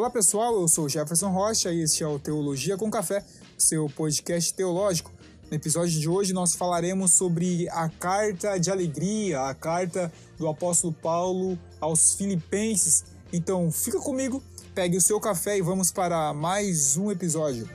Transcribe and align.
Olá 0.00 0.08
pessoal, 0.08 0.58
eu 0.58 0.66
sou 0.66 0.88
Jefferson 0.88 1.28
Rocha 1.28 1.70
e 1.70 1.82
este 1.82 2.02
é 2.02 2.06
o 2.06 2.18
Teologia 2.18 2.74
com 2.74 2.90
Café, 2.90 3.22
seu 3.58 3.86
podcast 3.86 4.54
teológico. 4.54 5.12
No 5.50 5.54
episódio 5.54 6.00
de 6.00 6.08
hoje 6.08 6.32
nós 6.32 6.54
falaremos 6.54 7.12
sobre 7.12 7.68
a 7.68 7.86
carta 7.90 8.58
de 8.58 8.70
alegria, 8.70 9.42
a 9.42 9.54
carta 9.54 10.10
do 10.38 10.48
apóstolo 10.48 10.90
Paulo 10.90 11.58
aos 11.78 12.14
Filipenses. 12.14 13.04
Então 13.30 13.70
fica 13.70 14.00
comigo, 14.00 14.42
pegue 14.74 14.96
o 14.96 15.02
seu 15.02 15.20
café 15.20 15.58
e 15.58 15.60
vamos 15.60 15.92
para 15.92 16.32
mais 16.32 16.96
um 16.96 17.10
episódio. 17.10 17.68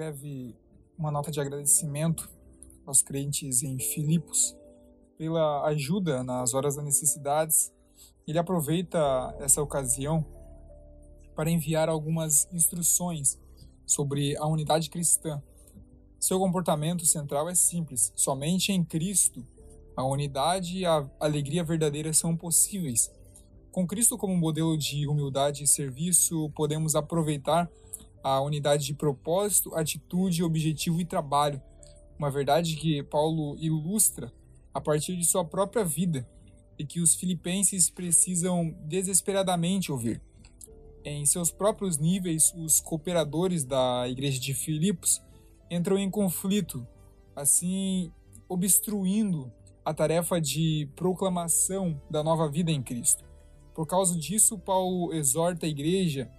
Escreve 0.00 0.56
uma 0.96 1.10
nota 1.10 1.30
de 1.30 1.38
agradecimento 1.38 2.30
aos 2.86 3.02
crentes 3.02 3.62
em 3.62 3.78
Filipos 3.78 4.56
pela 5.18 5.66
ajuda 5.66 6.24
nas 6.24 6.54
horas 6.54 6.76
das 6.76 6.84
necessidades. 6.86 7.70
Ele 8.26 8.38
aproveita 8.38 8.98
essa 9.40 9.60
ocasião 9.60 10.24
para 11.36 11.50
enviar 11.50 11.90
algumas 11.90 12.48
instruções 12.50 13.38
sobre 13.84 14.34
a 14.38 14.46
unidade 14.46 14.88
cristã. 14.88 15.42
Seu 16.18 16.38
comportamento 16.38 17.04
central 17.04 17.50
é 17.50 17.54
simples: 17.54 18.10
somente 18.16 18.72
em 18.72 18.82
Cristo 18.82 19.46
a 19.94 20.02
unidade 20.02 20.78
e 20.78 20.86
a 20.86 21.06
alegria 21.20 21.62
verdadeira 21.62 22.14
são 22.14 22.34
possíveis. 22.34 23.10
Com 23.70 23.86
Cristo 23.86 24.16
como 24.16 24.34
modelo 24.34 24.78
de 24.78 25.06
humildade 25.06 25.64
e 25.64 25.66
serviço, 25.66 26.48
podemos 26.54 26.96
aproveitar 26.96 27.70
a 28.22 28.40
unidade 28.40 28.86
de 28.86 28.94
propósito, 28.94 29.74
atitude, 29.74 30.42
objetivo 30.42 31.00
e 31.00 31.04
trabalho. 31.04 31.60
Uma 32.18 32.30
verdade 32.30 32.76
que 32.76 33.02
Paulo 33.02 33.56
ilustra 33.58 34.32
a 34.72 34.80
partir 34.80 35.16
de 35.16 35.24
sua 35.24 35.44
própria 35.44 35.84
vida 35.84 36.28
e 36.78 36.84
que 36.84 37.00
os 37.00 37.14
filipenses 37.14 37.90
precisam 37.90 38.74
desesperadamente 38.86 39.90
ouvir. 39.90 40.20
Em 41.04 41.24
seus 41.24 41.50
próprios 41.50 41.96
níveis, 41.96 42.52
os 42.54 42.80
cooperadores 42.80 43.64
da 43.64 44.06
igreja 44.08 44.38
de 44.38 44.52
Filipos 44.52 45.22
entram 45.70 45.98
em 45.98 46.10
conflito, 46.10 46.86
assim 47.34 48.12
obstruindo 48.48 49.50
a 49.84 49.94
tarefa 49.94 50.40
de 50.40 50.88
proclamação 50.94 52.00
da 52.10 52.22
nova 52.22 52.50
vida 52.50 52.70
em 52.70 52.82
Cristo. 52.82 53.24
Por 53.74 53.86
causa 53.86 54.18
disso, 54.18 54.58
Paulo 54.58 55.14
exorta 55.14 55.64
a 55.64 55.68
igreja 55.68 56.30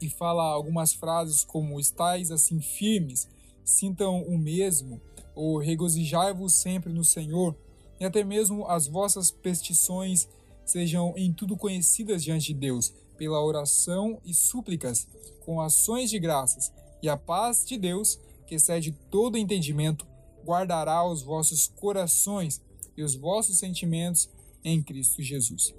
e 0.00 0.08
fala 0.08 0.42
algumas 0.42 0.92
frases 0.92 1.44
como 1.44 1.78
estais 1.80 2.30
assim 2.30 2.60
firmes, 2.60 3.28
sintam 3.64 4.22
o 4.22 4.38
mesmo, 4.38 5.00
ou 5.34 5.58
regozijai-vos 5.58 6.54
sempre 6.54 6.92
no 6.92 7.04
Senhor, 7.04 7.56
e 8.00 8.04
até 8.04 8.22
mesmo 8.24 8.66
as 8.66 8.86
vossas 8.86 9.30
petições 9.30 10.28
sejam 10.64 11.14
em 11.16 11.32
tudo 11.32 11.56
conhecidas 11.56 12.22
diante 12.22 12.48
de 12.48 12.54
Deus, 12.54 12.92
pela 13.16 13.42
oração 13.42 14.20
e 14.24 14.32
súplicas, 14.32 15.08
com 15.44 15.60
ações 15.60 16.10
de 16.10 16.18
graças, 16.18 16.72
e 17.02 17.08
a 17.08 17.16
paz 17.16 17.64
de 17.64 17.76
Deus, 17.76 18.18
que 18.46 18.54
excede 18.54 18.92
todo 19.10 19.36
entendimento, 19.36 20.06
guardará 20.44 21.04
os 21.04 21.22
vossos 21.22 21.68
corações 21.68 22.62
e 22.96 23.02
os 23.02 23.14
vossos 23.14 23.58
sentimentos 23.58 24.28
em 24.64 24.82
Cristo 24.82 25.22
Jesus. 25.22 25.74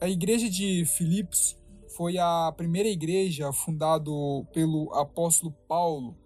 A 0.00 0.08
igreja 0.08 0.50
de 0.50 0.84
Filipos 0.84 1.56
foi 1.96 2.18
a 2.18 2.52
primeira 2.56 2.88
igreja 2.88 3.52
fundada 3.52 4.10
pelo 4.52 4.92
apóstolo 4.94 5.54
Paulo. 5.68 6.16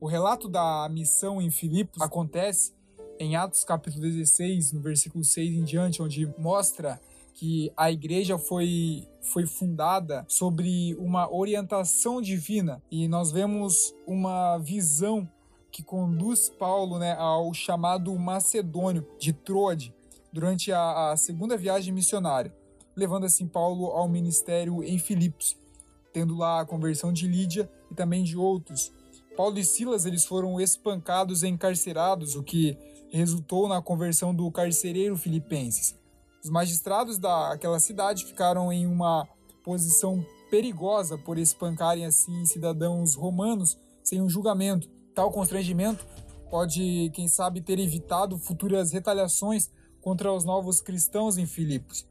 O 0.00 0.06
relato 0.06 0.48
da 0.48 0.88
missão 0.90 1.40
em 1.40 1.50
Filipos 1.50 2.00
acontece 2.00 2.72
em 3.18 3.36
Atos 3.36 3.62
capítulo 3.62 4.02
16, 4.02 4.72
no 4.72 4.80
versículo 4.80 5.22
6 5.22 5.54
em 5.54 5.64
diante, 5.64 6.02
onde 6.02 6.26
mostra 6.38 7.00
que 7.34 7.72
a 7.76 7.90
igreja 7.90 8.38
foi, 8.38 9.06
foi 9.20 9.46
fundada 9.46 10.24
sobre 10.28 10.94
uma 10.98 11.32
orientação 11.32 12.20
divina 12.20 12.82
e 12.90 13.06
nós 13.06 13.30
vemos 13.30 13.94
uma 14.06 14.58
visão 14.58 15.28
que 15.70 15.82
conduz 15.82 16.50
Paulo 16.50 16.98
né, 16.98 17.14
ao 17.14 17.52
chamado 17.54 18.16
macedônio 18.18 19.06
de 19.18 19.32
Troade 19.32 19.94
durante 20.32 20.72
a, 20.72 21.12
a 21.12 21.16
segunda 21.16 21.56
viagem 21.56 21.92
missionária 21.92 22.52
levando 22.96 23.24
assim 23.24 23.46
Paulo 23.46 23.86
ao 23.86 24.08
ministério 24.08 24.82
em 24.82 24.98
Filipos, 24.98 25.56
tendo 26.12 26.36
lá 26.36 26.60
a 26.60 26.66
conversão 26.66 27.12
de 27.12 27.26
Lídia 27.26 27.70
e 27.90 27.94
também 27.94 28.22
de 28.22 28.36
outros. 28.36 28.92
Paulo 29.36 29.58
e 29.58 29.64
Silas 29.64 30.04
eles 30.04 30.24
foram 30.24 30.60
espancados 30.60 31.42
e 31.42 31.48
encarcerados, 31.48 32.34
o 32.34 32.42
que 32.42 32.76
resultou 33.10 33.68
na 33.68 33.80
conversão 33.80 34.34
do 34.34 34.50
carcereiro 34.50 35.16
filipenses. 35.16 35.98
Os 36.42 36.50
magistrados 36.50 37.18
daquela 37.18 37.78
cidade 37.78 38.24
ficaram 38.24 38.72
em 38.72 38.86
uma 38.86 39.28
posição 39.62 40.24
perigosa 40.50 41.16
por 41.16 41.38
espancarem 41.38 42.04
assim 42.04 42.44
cidadãos 42.44 43.14
romanos 43.14 43.78
sem 44.02 44.20
um 44.20 44.28
julgamento. 44.28 44.88
Tal 45.14 45.30
constrangimento 45.30 46.06
pode, 46.50 47.10
quem 47.14 47.28
sabe, 47.28 47.60
ter 47.60 47.78
evitado 47.78 48.36
futuras 48.38 48.92
retaliações 48.92 49.70
contra 50.00 50.32
os 50.32 50.44
novos 50.44 50.80
cristãos 50.80 51.38
em 51.38 51.46
Filipos. 51.46 52.06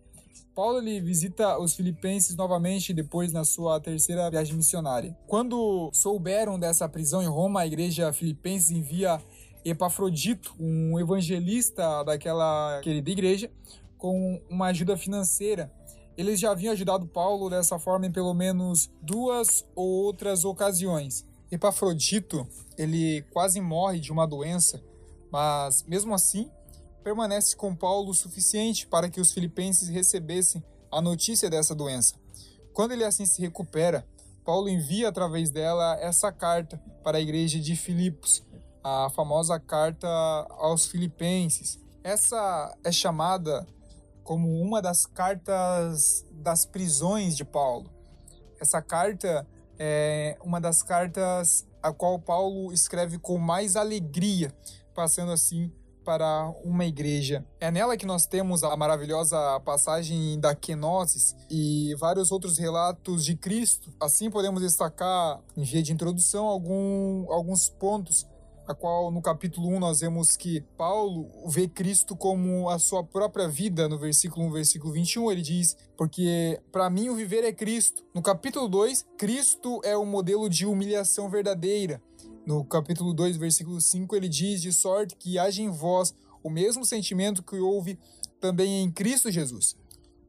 Paulo 0.62 0.78
ele 0.78 1.02
visita 1.02 1.58
os 1.58 1.74
filipenses 1.74 2.36
novamente 2.36 2.94
depois 2.94 3.34
na 3.34 3.44
sua 3.44 3.80
terceira 3.80 4.30
viagem 4.30 4.54
missionária. 4.54 5.18
Quando 5.26 5.90
souberam 5.92 6.60
dessa 6.60 6.88
prisão 6.88 7.20
em 7.24 7.26
Roma, 7.26 7.62
a 7.62 7.66
igreja 7.66 8.14
filipense 8.14 8.72
envia 8.72 9.20
Epafrodito, 9.66 10.54
um 10.60 11.00
evangelista 11.00 12.04
daquela 12.04 12.80
querida 12.84 13.10
igreja, 13.10 13.52
com 13.98 14.40
uma 14.48 14.68
ajuda 14.68 14.96
financeira. 14.96 15.74
Eles 16.16 16.40
já 16.40 16.52
haviam 16.52 16.74
ajudado 16.74 17.08
Paulo 17.08 17.50
dessa 17.50 17.80
forma 17.80 18.06
em 18.06 18.12
pelo 18.12 18.36
menos 18.36 18.88
duas 19.02 19.66
ou 19.76 19.90
outras 19.90 20.46
ocasiões. 20.46 21.26
Epafrodito, 21.52 22.48
ele 22.78 23.24
quase 23.32 23.60
morre 23.60 24.00
de 24.00 24.12
uma 24.12 24.28
doença, 24.28 24.80
mas 25.32 25.84
mesmo 25.88 26.14
assim, 26.14 26.52
permanece 27.04 27.56
com 27.56 27.76
Paulo 27.76 28.12
o 28.12 28.14
suficiente 28.14 28.88
para 28.88 29.10
que 29.10 29.20
os 29.20 29.32
filipenses 29.32 29.90
recebessem 29.90 30.64
a 30.92 31.02
notícia 31.02 31.50
dessa 31.50 31.74
doença. 31.74 32.16
Quando 32.74 32.92
ele 32.92 33.04
assim 33.04 33.26
se 33.26 33.42
recupera, 33.42 34.06
Paulo 34.44 34.70
envia 34.70 35.10
através 35.10 35.50
dela 35.50 35.98
essa 36.00 36.32
carta 36.32 36.82
para 37.04 37.18
a 37.18 37.22
igreja 37.22 37.60
de 37.60 37.76
Filipos, 37.76 38.44
a 38.84 39.10
famosa 39.10 39.60
carta 39.60 40.08
aos 40.58 40.86
filipenses. 40.86 41.80
Essa 42.04 42.76
é 42.84 42.92
chamada 42.92 43.68
como 44.24 44.62
uma 44.62 44.82
das 44.82 45.06
cartas 45.06 46.26
das 46.32 46.66
prisões 46.66 47.36
de 47.36 47.44
Paulo. 47.46 47.90
Essa 48.60 48.82
carta 48.82 49.48
é 49.78 50.38
uma 50.44 50.60
das 50.60 50.82
cartas 50.84 51.66
a 51.82 51.92
qual 51.92 52.20
Paulo 52.20 52.72
escreve 52.72 53.18
com 53.18 53.38
mais 53.38 53.76
alegria, 53.76 54.54
passando 54.94 55.32
assim 55.32 55.72
para 56.04 56.52
uma 56.64 56.86
igreja. 56.86 57.46
É 57.60 57.72
nela 57.72 57.98
que 57.98 58.06
nós 58.06 58.26
temos 58.26 58.64
a 58.64 58.76
maravilhosa 58.76 59.60
passagem 59.62 60.40
da 60.40 60.56
kenosis 60.56 61.36
e 61.50 61.96
vários 62.00 62.32
outros 62.32 62.58
relatos 62.58 63.24
de 63.26 63.36
Cristo. 63.36 63.94
Assim 64.00 64.30
podemos 64.30 64.62
destacar, 64.62 65.40
em 65.56 65.64
via 65.64 65.82
de 65.82 65.94
introdução, 65.94 66.48
algum, 66.48 67.32
alguns 67.32 67.70
pontos 67.70 68.28
a 68.68 68.76
qual 68.76 69.12
no 69.12 69.22
capítulo 69.22 69.68
1 69.70 69.80
nós 69.80 70.00
vemos 70.00 70.38
que 70.38 70.62
Paulo 70.78 71.28
vê 71.48 71.68
Cristo 71.68 72.16
como 72.16 72.70
a 72.70 72.80
sua 72.80 73.04
própria 73.04 73.48
vida, 73.48 73.88
no 73.88 73.98
versículo 73.98 74.46
1, 74.48 74.52
versículo 74.52 74.94
21, 74.94 75.32
ele 75.32 75.42
diz: 75.42 75.76
"Porque 75.98 76.60
para 76.72 76.90
mim 76.90 77.10
o 77.10 77.16
viver 77.16 77.44
é 77.44 77.52
Cristo". 77.52 78.04
No 78.14 78.22
capítulo 78.22 78.68
2, 78.68 79.06
Cristo 79.18 79.82
é 79.84 79.96
o 79.96 80.06
modelo 80.06 80.50
de 80.50 80.66
humilhação 80.66 81.30
verdadeira. 81.30 82.02
No 82.46 82.66
capítulo 82.66 83.14
2, 83.14 83.38
versículo 83.38 83.80
5, 83.80 84.16
ele 84.16 84.28
diz: 84.28 84.62
De 84.62 84.74
sorte 84.74 85.16
que 85.16 85.38
haja 85.38 85.62
em 85.62 85.70
vós 85.70 86.14
o 86.44 86.50
mesmo 86.50 86.84
sentimento 86.84 87.44
que 87.44 87.58
houve 87.58 88.00
também 88.40 88.82
em 88.82 88.92
Cristo 88.92 89.30
Jesus. 89.30 89.78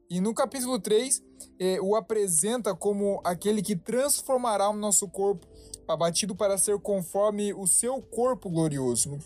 E 0.09 0.21
no 0.21 0.33
capítulo 0.33 0.79
3, 0.79 1.23
eh, 1.59 1.81
o 1.81 1.95
apresenta 1.95 2.75
como 2.75 3.19
aquele 3.23 3.63
que 3.63 3.75
transformará 3.75 4.69
o 4.69 4.75
nosso 4.75 5.07
corpo 5.07 5.47
abatido 5.87 6.35
para 6.35 6.57
ser 6.57 6.79
conforme 6.79 7.51
o 7.53 7.65
seu 7.65 7.99
corpo 7.99 8.49
glorioso. 8.49 9.17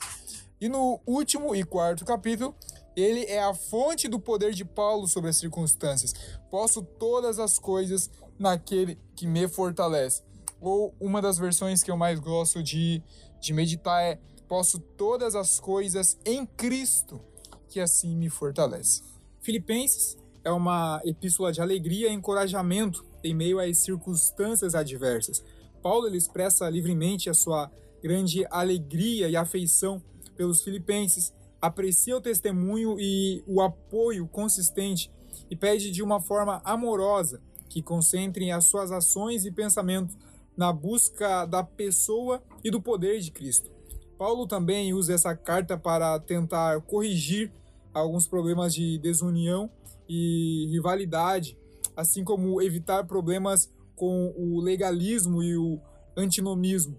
E 0.60 0.70
no 0.70 1.00
último 1.06 1.54
e 1.54 1.64
quarto 1.64 2.06
capítulo, 2.06 2.56
ele 2.96 3.26
é 3.26 3.44
a 3.44 3.54
fonte 3.54 4.08
do 4.08 4.20
poder 4.20 4.54
de 4.54 4.64
Paulo 4.64 5.08
sobre 5.08 5.30
as 5.30 5.38
circunstâncias. 5.38 6.14
Posso 6.50 6.82
todas 6.82 7.38
as 7.38 7.60
coisas 7.60 8.10
naquele 8.40 8.98
que 9.16 9.28
me 9.28 9.48
fortalece. 9.48 10.24
Ou 10.60 10.94
uma 11.00 11.22
das 11.22 11.38
versões 11.38 11.84
que 11.84 11.92
eu 11.92 11.98
mais 11.98 12.20
gosto 12.20 12.64
de, 12.64 13.02
de 13.40 13.54
meditar 13.54 14.02
é: 14.04 14.20
Posso 14.48 14.80
todas 14.80 15.36
as 15.36 15.60
coisas 15.60 16.18
em 16.26 16.46
Cristo, 16.46 17.22
que 17.68 17.80
assim 17.80 18.16
me 18.16 18.30
fortalece. 18.30 19.04
Filipenses 19.42 20.18
é 20.44 20.52
uma 20.52 21.02
epístola 21.04 21.52
de 21.52 21.62
alegria 21.62 22.10
e 22.10 22.14
encorajamento 22.14 23.06
em 23.24 23.34
meio 23.34 23.60
às 23.60 23.78
circunstâncias 23.80 24.74
adversas. 24.74 25.44
Paulo 25.82 26.08
ele 26.08 26.18
expressa 26.18 26.70
livremente 26.70 27.30
a 27.30 27.34
sua 27.34 27.70
grande 28.02 28.46
alegria 28.50 29.30
e 29.30 29.36
afeição 29.36 30.02
pelos 30.36 30.64
filipenses, 30.64 31.34
aprecia 31.62 32.16
o 32.16 32.22
testemunho 32.22 32.98
e 33.00 33.44
o 33.46 33.62
apoio 33.62 34.28
consistente 34.28 35.12
e 35.50 35.56
pede 35.56 35.92
de 35.92 36.04
uma 36.04 36.22
forma 36.22 36.62
amorosa 36.64 37.42
que 37.68 37.82
concentrem 37.82 38.52
as 38.52 38.66
suas 38.66 38.92
ações 38.92 39.46
e 39.46 39.52
pensamentos 39.52 40.16
na 40.58 40.74
busca 40.74 41.46
da 41.46 41.64
pessoa 41.64 42.44
e 42.64 42.72
do 42.72 42.82
poder 42.82 43.20
de 43.20 43.32
Cristo. 43.32 43.70
Paulo 44.18 44.48
também 44.48 44.94
usa 44.94 45.14
essa 45.14 45.36
carta 45.36 45.78
para 45.78 46.20
tentar 46.20 46.82
corrigir 46.82 47.52
alguns 47.94 48.28
problemas 48.28 48.74
de 48.74 48.98
desunião 48.98 49.70
e 50.10 50.68
rivalidade, 50.72 51.56
assim 51.96 52.24
como 52.24 52.62
evitar 52.62 53.06
problemas 53.06 53.72
com 53.96 54.34
o 54.36 54.60
legalismo 54.60 55.44
e 55.44 55.56
o 55.56 55.80
antinomismo. 56.16 56.98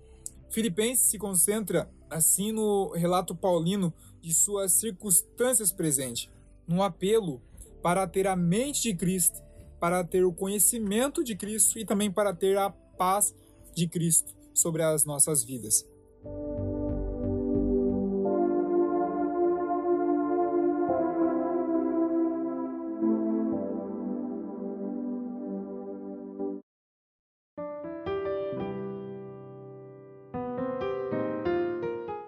Filipenses 0.50 1.11
se 1.11 1.19
concentra 1.19 1.90
assim 2.08 2.52
no 2.52 2.93
relato 2.93 3.34
paulino 3.34 3.93
de 4.20 4.32
suas 4.32 4.72
circunstâncias 4.72 5.72
presentes, 5.72 6.31
no 6.66 6.82
apelo 6.82 7.40
para 7.82 8.06
ter 8.06 8.26
a 8.26 8.37
mente 8.37 8.82
de 8.82 8.94
Cristo, 8.94 9.43
para 9.81 10.02
ter 10.04 10.25
o 10.25 10.32
conhecimento 10.32 11.22
de 11.22 11.37
Cristo 11.37 11.78
e 11.78 11.84
também 11.84 12.11
para 12.11 12.32
ter 12.34 12.56
a 12.56 12.70
paz 12.70 13.34
de 13.78 13.86
Cristo 13.86 14.34
sobre 14.52 14.82
as 14.82 15.04
nossas 15.04 15.44
vidas. 15.44 15.86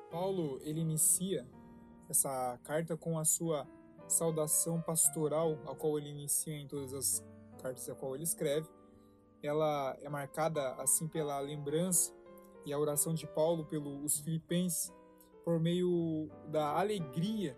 Paulo 0.09 0.61
ele 0.63 0.81
inicia 0.81 1.45
essa 2.09 2.59
carta 2.63 2.97
com 2.97 3.19
a 3.19 3.25
sua 3.25 3.67
saudação 4.07 4.81
pastoral, 4.81 5.59
a 5.67 5.75
qual 5.75 5.99
ele 5.99 6.11
inicia 6.11 6.57
em 6.57 6.69
todas 6.69 6.95
as 6.95 7.25
cartas 7.61 7.89
a 7.89 7.95
qual 7.97 8.15
ele 8.15 8.25
escreve. 8.25 8.69
Ela 9.43 9.97
é 10.03 10.09
marcada 10.09 10.75
assim 10.75 11.09
pela 11.09 11.39
lembrança 11.41 12.13
e 12.65 12.73
a 12.73 12.79
oração 12.79 13.15
de 13.15 13.27
Paulo 13.27 13.65
pelos 13.65 14.21
filipenses, 14.21 14.93
por 15.45 15.59
meio 15.59 16.29
da 16.49 16.79
alegria 16.79 17.57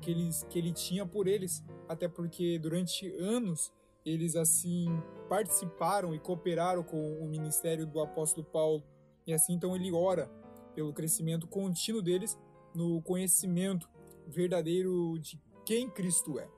que, 0.00 0.10
eles, 0.10 0.44
que 0.48 0.58
ele 0.58 0.72
tinha 0.72 1.04
por 1.04 1.26
eles, 1.26 1.64
até 1.88 2.06
porque 2.08 2.58
durante 2.58 3.08
anos 3.16 3.72
eles 4.04 4.36
assim 4.36 4.86
participaram 5.28 6.14
e 6.14 6.18
cooperaram 6.18 6.82
com 6.82 7.18
o 7.20 7.26
ministério 7.26 7.86
do 7.86 8.00
apóstolo 8.00 8.46
Paulo, 8.46 8.84
e 9.26 9.32
assim 9.32 9.54
então 9.54 9.74
ele 9.74 9.90
ora 9.90 10.30
pelo 10.74 10.92
crescimento 10.92 11.46
contínuo 11.46 12.02
deles 12.02 12.38
no 12.74 13.00
conhecimento 13.02 13.88
verdadeiro 14.26 15.18
de 15.18 15.40
quem 15.64 15.88
Cristo 15.88 16.38
é. 16.38 16.48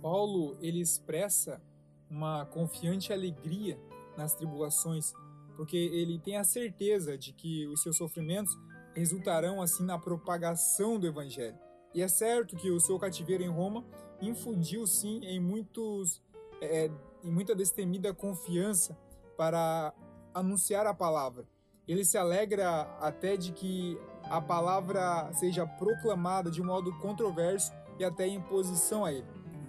Paulo 0.00 0.56
ele 0.60 0.80
expressa 0.80 1.62
uma 2.08 2.46
confiante 2.46 3.12
alegria 3.12 3.78
nas 4.16 4.34
tribulações, 4.34 5.12
porque 5.56 5.76
ele 5.76 6.18
tem 6.18 6.36
a 6.36 6.44
certeza 6.44 7.16
de 7.16 7.32
que 7.32 7.66
os 7.68 7.82
seus 7.82 7.96
sofrimentos 7.96 8.56
resultarão 8.94 9.60
assim 9.60 9.84
na 9.84 9.98
propagação 9.98 10.98
do 10.98 11.06
evangelho. 11.06 11.58
E 11.94 12.02
é 12.02 12.08
certo 12.08 12.56
que 12.56 12.70
o 12.70 12.80
seu 12.80 12.98
cativeiro 12.98 13.42
em 13.42 13.48
Roma 13.48 13.84
infundiu 14.20 14.86
sim 14.86 15.20
em 15.24 15.40
muitos 15.40 16.22
é, 16.60 16.90
em 17.22 17.30
muita 17.30 17.54
destemida 17.54 18.12
confiança 18.12 18.96
para 19.36 19.92
anunciar 20.32 20.86
a 20.86 20.94
palavra. 20.94 21.46
Ele 21.86 22.04
se 22.04 22.16
alegra 22.16 22.82
até 23.00 23.36
de 23.36 23.52
que 23.52 23.98
a 24.24 24.40
palavra 24.40 25.30
seja 25.34 25.66
proclamada 25.66 26.50
de 26.50 26.62
modo 26.62 26.96
controverso 26.98 27.72
e 27.98 28.04
até 28.04 28.26
em 28.26 28.40
posição 28.40 29.04
a 29.04 29.12
ele. 29.12 29.26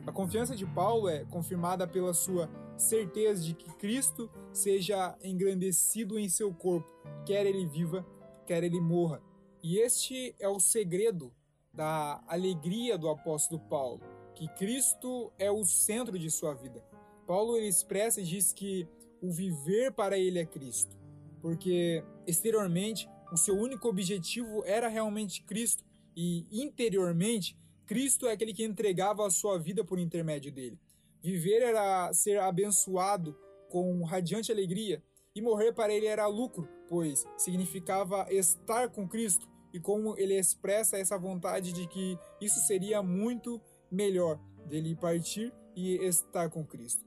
A 0.07 0.11
confiança 0.11 0.55
de 0.55 0.65
Paulo 0.65 1.09
é 1.09 1.25
confirmada 1.25 1.87
pela 1.87 2.13
sua 2.13 2.49
certeza 2.77 3.43
de 3.43 3.53
que 3.53 3.73
Cristo 3.75 4.29
seja 4.53 5.17
engrandecido 5.23 6.19
em 6.19 6.29
seu 6.29 6.53
corpo, 6.53 6.89
quer 7.25 7.45
ele 7.45 7.65
viva, 7.65 8.05
quer 8.45 8.63
ele 8.63 8.79
morra. 8.79 9.21
E 9.63 9.79
este 9.79 10.35
é 10.39 10.47
o 10.47 10.59
segredo 10.59 11.33
da 11.73 12.23
alegria 12.27 12.97
do 12.97 13.09
apóstolo 13.09 13.59
Paulo, 13.61 14.01
que 14.33 14.47
Cristo 14.49 15.31
é 15.37 15.49
o 15.51 15.63
centro 15.65 16.17
de 16.17 16.29
sua 16.29 16.53
vida. 16.53 16.83
Paulo 17.25 17.57
ele 17.57 17.67
expressa 17.67 18.21
e 18.21 18.23
diz 18.23 18.53
que 18.53 18.87
o 19.21 19.31
viver 19.31 19.91
para 19.91 20.17
ele 20.17 20.39
é 20.39 20.45
Cristo, 20.45 20.95
porque 21.41 22.03
exteriormente 22.27 23.09
o 23.31 23.37
seu 23.37 23.57
único 23.57 23.87
objetivo 23.87 24.63
era 24.65 24.87
realmente 24.87 25.41
Cristo 25.43 25.83
e 26.15 26.45
interiormente 26.51 27.57
Cristo 27.85 28.27
é 28.27 28.31
aquele 28.31 28.53
que 28.53 28.63
entregava 28.63 29.25
a 29.25 29.29
sua 29.29 29.57
vida 29.57 29.83
por 29.83 29.99
intermédio 29.99 30.51
dele. 30.51 30.79
Viver 31.25 31.63
era 31.63 32.13
ser 32.13 32.39
abençoado 32.39 33.35
com 33.67 34.03
radiante 34.03 34.51
alegria, 34.51 35.01
e 35.33 35.41
morrer 35.41 35.73
para 35.73 35.91
ele 35.91 36.05
era 36.05 36.27
lucro, 36.27 36.69
pois 36.87 37.25
significava 37.35 38.27
estar 38.29 38.89
com 38.89 39.07
Cristo, 39.07 39.49
e 39.73 39.79
como 39.79 40.15
ele 40.19 40.37
expressa 40.37 40.99
essa 40.99 41.17
vontade 41.17 41.73
de 41.73 41.87
que 41.87 42.15
isso 42.39 42.59
seria 42.67 43.01
muito 43.01 43.59
melhor 43.89 44.39
dele 44.67 44.95
partir 44.95 45.51
e 45.75 45.95
estar 45.95 46.47
com 46.51 46.63
Cristo. 46.63 47.03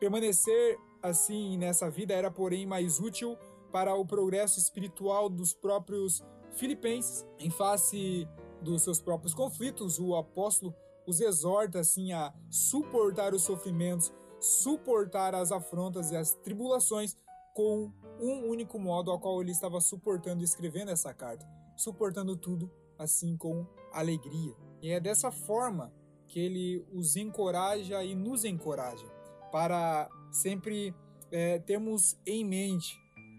Permanecer 0.00 0.76
assim 1.00 1.56
nessa 1.56 1.88
vida 1.88 2.12
era, 2.12 2.28
porém, 2.28 2.66
mais 2.66 2.98
útil 2.98 3.38
para 3.70 3.94
o 3.94 4.04
progresso 4.04 4.58
espiritual 4.58 5.28
dos 5.28 5.54
próprios 5.54 6.24
filipenses 6.56 7.24
em 7.38 7.50
face 7.50 8.26
dos 8.60 8.82
seus 8.82 9.00
próprios 9.00 9.32
conflitos, 9.32 10.00
o 10.00 10.16
apóstolo 10.16 10.74
os 11.10 11.20
exorta 11.20 11.80
assim 11.80 12.12
a 12.12 12.32
suportar 12.48 13.34
os 13.34 13.42
sofrimentos, 13.42 14.12
suportar 14.38 15.34
as 15.34 15.50
afrontas 15.52 16.10
e 16.10 16.16
as 16.16 16.34
tribulações 16.34 17.16
com 17.52 17.92
um 18.20 18.48
único 18.48 18.78
modo 18.78 19.10
ao 19.10 19.18
qual 19.18 19.42
ele 19.42 19.50
estava 19.50 19.80
suportando 19.80 20.44
escrevendo 20.44 20.90
essa 20.90 21.12
carta, 21.12 21.46
suportando 21.76 22.36
tudo 22.36 22.70
assim 22.98 23.36
com 23.36 23.66
alegria. 23.92 24.54
E 24.80 24.90
é 24.90 25.00
dessa 25.00 25.30
forma 25.30 25.92
que 26.28 26.38
ele 26.38 26.86
os 26.92 27.16
encoraja 27.16 28.04
e 28.04 28.14
nos 28.14 28.44
encoraja 28.44 29.06
para 29.50 30.08
sempre 30.30 30.94
é, 31.32 31.58
termos 31.58 32.16
em 32.24 32.44
mente 32.44 32.96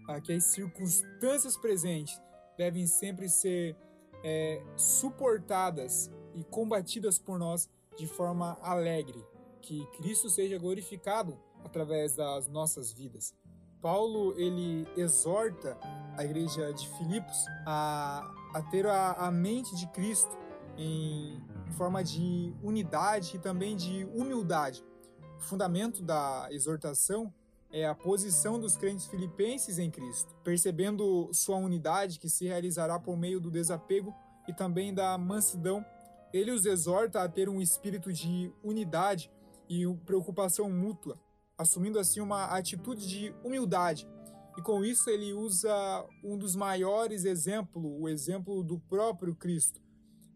ah, 0.08 0.20
que 0.20 0.32
as 0.32 0.44
circunstâncias 0.44 1.56
presentes 1.56 2.20
devem 2.56 2.86
sempre 2.86 3.28
ser 3.28 3.76
é, 4.22 4.62
suportadas 4.76 6.10
e 6.34 6.44
combatidas 6.44 7.18
por 7.18 7.38
nós 7.38 7.68
de 7.96 8.06
forma 8.06 8.58
alegre. 8.62 9.24
Que 9.60 9.86
Cristo 9.96 10.28
seja 10.28 10.58
glorificado 10.58 11.38
através 11.64 12.16
das 12.16 12.48
nossas 12.48 12.92
vidas. 12.92 13.34
Paulo 13.80 14.32
ele 14.38 14.86
exorta 14.96 15.76
a 16.16 16.24
igreja 16.24 16.72
de 16.72 16.88
Filipos 16.98 17.44
a, 17.66 18.30
a 18.54 18.62
ter 18.62 18.86
a, 18.86 19.12
a 19.12 19.30
mente 19.30 19.74
de 19.74 19.86
Cristo 19.88 20.36
em 20.76 21.40
forma 21.72 22.02
de 22.02 22.54
unidade 22.62 23.36
e 23.36 23.38
também 23.38 23.76
de 23.76 24.04
humildade. 24.14 24.84
O 25.36 25.40
fundamento 25.40 26.02
da 26.02 26.46
exortação 26.50 27.32
é 27.72 27.86
a 27.86 27.94
posição 27.94 28.60
dos 28.60 28.76
crentes 28.76 29.06
filipenses 29.06 29.78
em 29.78 29.90
Cristo, 29.90 30.32
percebendo 30.44 31.30
sua 31.32 31.56
unidade 31.56 32.18
que 32.18 32.28
se 32.28 32.46
realizará 32.46 33.00
por 33.00 33.16
meio 33.16 33.40
do 33.40 33.50
desapego 33.50 34.14
e 34.46 34.52
também 34.52 34.92
da 34.92 35.16
mansidão. 35.16 35.84
Ele 36.32 36.50
os 36.50 36.64
exorta 36.64 37.22
a 37.22 37.28
ter 37.28 37.48
um 37.48 37.60
espírito 37.60 38.12
de 38.12 38.52
unidade 38.62 39.30
e 39.68 39.86
preocupação 40.04 40.70
mútua, 40.70 41.18
assumindo 41.56 41.98
assim 41.98 42.20
uma 42.20 42.46
atitude 42.46 43.08
de 43.08 43.34
humildade. 43.44 44.08
E 44.56 44.62
com 44.62 44.84
isso 44.84 45.08
ele 45.08 45.32
usa 45.32 45.72
um 46.22 46.36
dos 46.36 46.54
maiores 46.54 47.24
exemplos, 47.24 47.84
o 47.84 48.08
exemplo 48.08 48.62
do 48.62 48.78
próprio 48.78 49.34
Cristo, 49.34 49.80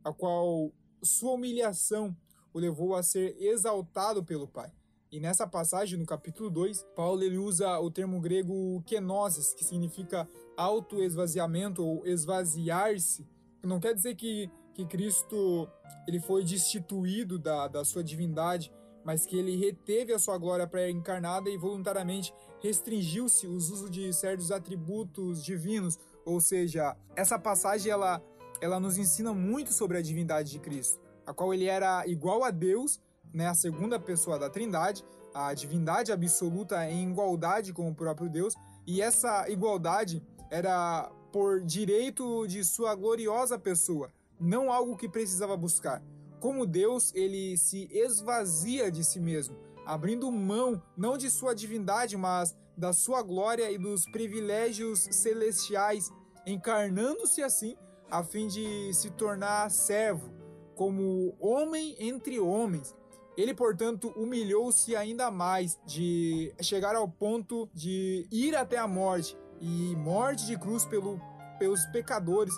a 0.02 0.12
qual 0.12 0.72
sua 1.02 1.32
humilhação 1.32 2.16
o 2.52 2.58
levou 2.58 2.94
a 2.94 3.02
ser 3.02 3.36
exaltado 3.38 4.24
pelo 4.24 4.48
Pai. 4.48 4.72
E 5.12 5.20
nessa 5.20 5.46
passagem, 5.46 5.98
no 5.98 6.04
capítulo 6.04 6.50
2, 6.50 6.84
Paulo 6.96 7.22
ele 7.22 7.38
usa 7.38 7.78
o 7.78 7.90
termo 7.90 8.20
grego 8.20 8.82
kenosis, 8.86 9.54
que 9.54 9.64
significa 9.64 10.28
autoesvaziamento 10.56 11.84
ou 11.84 12.06
esvaziar-se. 12.06 13.26
Não 13.62 13.78
quer 13.78 13.94
dizer 13.94 14.14
que, 14.16 14.50
que 14.76 14.84
Cristo 14.84 15.66
ele 16.06 16.20
foi 16.20 16.44
destituído 16.44 17.38
da, 17.38 17.66
da 17.66 17.82
sua 17.82 18.04
divindade, 18.04 18.70
mas 19.02 19.24
que 19.24 19.36
ele 19.38 19.56
reteve 19.56 20.12
a 20.12 20.18
sua 20.18 20.36
glória 20.36 20.66
pré-encarnada 20.66 21.48
e 21.48 21.56
voluntariamente 21.56 22.34
restringiu-se 22.60 23.46
os 23.46 23.70
usos 23.70 23.90
de 23.90 24.12
certos 24.12 24.52
atributos 24.52 25.42
divinos. 25.42 25.98
Ou 26.26 26.40
seja, 26.40 26.94
essa 27.14 27.38
passagem 27.38 27.90
ela, 27.90 28.22
ela 28.60 28.78
nos 28.78 28.98
ensina 28.98 29.32
muito 29.32 29.72
sobre 29.72 29.96
a 29.96 30.02
divindade 30.02 30.50
de 30.50 30.58
Cristo, 30.58 31.00
a 31.24 31.32
qual 31.32 31.54
ele 31.54 31.66
era 31.66 32.06
igual 32.06 32.44
a 32.44 32.50
Deus, 32.50 33.00
né, 33.32 33.46
a 33.46 33.54
segunda 33.54 33.98
pessoa 33.98 34.38
da 34.38 34.50
Trindade, 34.50 35.02
a 35.32 35.54
divindade 35.54 36.12
absoluta 36.12 36.88
em 36.90 37.10
igualdade 37.10 37.72
com 37.72 37.88
o 37.88 37.94
próprio 37.94 38.28
Deus, 38.28 38.54
e 38.86 39.00
essa 39.00 39.48
igualdade 39.48 40.22
era 40.50 41.10
por 41.32 41.60
direito 41.62 42.46
de 42.46 42.64
sua 42.64 42.94
gloriosa 42.94 43.58
pessoa, 43.58 44.10
não 44.38 44.72
algo 44.72 44.96
que 44.96 45.08
precisava 45.08 45.56
buscar. 45.56 46.02
Como 46.40 46.66
Deus, 46.66 47.12
ele 47.14 47.56
se 47.56 47.88
esvazia 47.90 48.90
de 48.90 49.02
si 49.02 49.18
mesmo, 49.18 49.56
abrindo 49.84 50.30
mão 50.30 50.82
não 50.96 51.16
de 51.16 51.30
sua 51.30 51.54
divindade, 51.54 52.16
mas 52.16 52.56
da 52.76 52.92
sua 52.92 53.22
glória 53.22 53.70
e 53.70 53.78
dos 53.78 54.04
privilégios 54.04 55.08
celestiais, 55.10 56.12
encarnando-se 56.46 57.42
assim 57.42 57.76
a 58.10 58.22
fim 58.22 58.46
de 58.46 58.92
se 58.92 59.10
tornar 59.10 59.70
servo, 59.70 60.30
como 60.74 61.34
homem 61.40 61.96
entre 61.98 62.38
homens. 62.38 62.94
Ele, 63.36 63.54
portanto, 63.54 64.12
humilhou-se 64.16 64.94
ainda 64.94 65.30
mais, 65.30 65.78
de 65.84 66.54
chegar 66.60 66.94
ao 66.94 67.08
ponto 67.08 67.68
de 67.72 68.26
ir 68.30 68.54
até 68.56 68.78
a 68.78 68.86
morte 68.86 69.36
e 69.60 69.94
morte 69.96 70.46
de 70.46 70.58
cruz 70.58 70.84
pelo, 70.84 71.20
pelos 71.58 71.84
pecadores. 71.86 72.54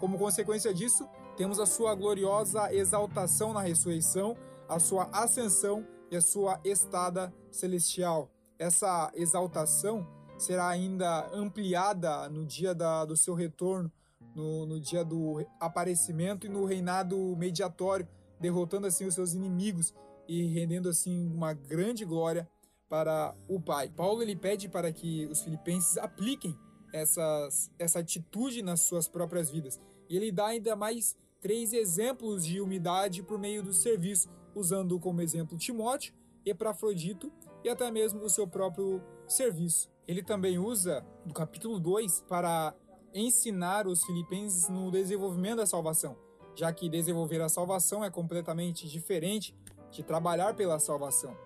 Como 0.00 0.18
consequência 0.18 0.72
disso, 0.72 1.08
temos 1.38 1.60
a 1.60 1.66
sua 1.66 1.94
gloriosa 1.94 2.74
exaltação 2.74 3.52
na 3.52 3.60
ressurreição, 3.60 4.36
a 4.68 4.80
sua 4.80 5.04
ascensão 5.12 5.86
e 6.10 6.16
a 6.16 6.20
sua 6.20 6.60
estada 6.64 7.32
celestial. 7.48 8.28
Essa 8.58 9.08
exaltação 9.14 10.04
será 10.36 10.66
ainda 10.66 11.30
ampliada 11.32 12.28
no 12.28 12.44
dia 12.44 12.74
da, 12.74 13.04
do 13.04 13.16
seu 13.16 13.34
retorno, 13.34 13.88
no, 14.34 14.66
no 14.66 14.80
dia 14.80 15.04
do 15.04 15.46
aparecimento 15.60 16.44
e 16.44 16.50
no 16.50 16.64
reinado 16.64 17.16
mediatório, 17.36 18.08
derrotando 18.40 18.88
assim 18.88 19.06
os 19.06 19.14
seus 19.14 19.32
inimigos 19.32 19.94
e 20.26 20.44
rendendo 20.48 20.88
assim 20.88 21.32
uma 21.32 21.52
grande 21.52 22.04
glória 22.04 22.48
para 22.88 23.32
o 23.46 23.60
Pai. 23.60 23.88
Paulo 23.90 24.22
ele 24.22 24.34
pede 24.34 24.68
para 24.68 24.92
que 24.92 25.26
os 25.26 25.42
filipenses 25.42 25.98
apliquem 25.98 26.58
essas, 26.92 27.70
essa 27.78 28.00
atitude 28.00 28.60
nas 28.60 28.80
suas 28.80 29.06
próprias 29.06 29.48
vidas. 29.48 29.78
E 30.08 30.16
ele 30.16 30.32
dá 30.32 30.46
ainda 30.46 30.74
mais 30.74 31.16
três 31.40 31.72
exemplos 31.72 32.44
de 32.44 32.60
humildade 32.60 33.22
por 33.22 33.38
meio 33.38 33.62
do 33.62 33.72
serviço, 33.72 34.28
usando 34.54 34.98
como 34.98 35.22
exemplo 35.22 35.56
Timóteo, 35.56 36.12
Epafrodito 36.44 37.32
e 37.64 37.68
até 37.68 37.90
mesmo 37.90 38.22
o 38.22 38.30
seu 38.30 38.46
próprio 38.46 39.02
serviço. 39.26 39.90
Ele 40.06 40.22
também 40.22 40.58
usa 40.58 41.04
do 41.24 41.34
capítulo 41.34 41.78
2 41.78 42.22
para 42.22 42.74
ensinar 43.14 43.86
os 43.86 44.02
filipenses 44.04 44.68
no 44.68 44.90
desenvolvimento 44.90 45.58
da 45.58 45.66
salvação, 45.66 46.16
já 46.54 46.72
que 46.72 46.88
desenvolver 46.88 47.40
a 47.40 47.48
salvação 47.48 48.04
é 48.04 48.10
completamente 48.10 48.88
diferente 48.88 49.54
de 49.90 50.02
trabalhar 50.02 50.54
pela 50.54 50.78
salvação. 50.78 51.36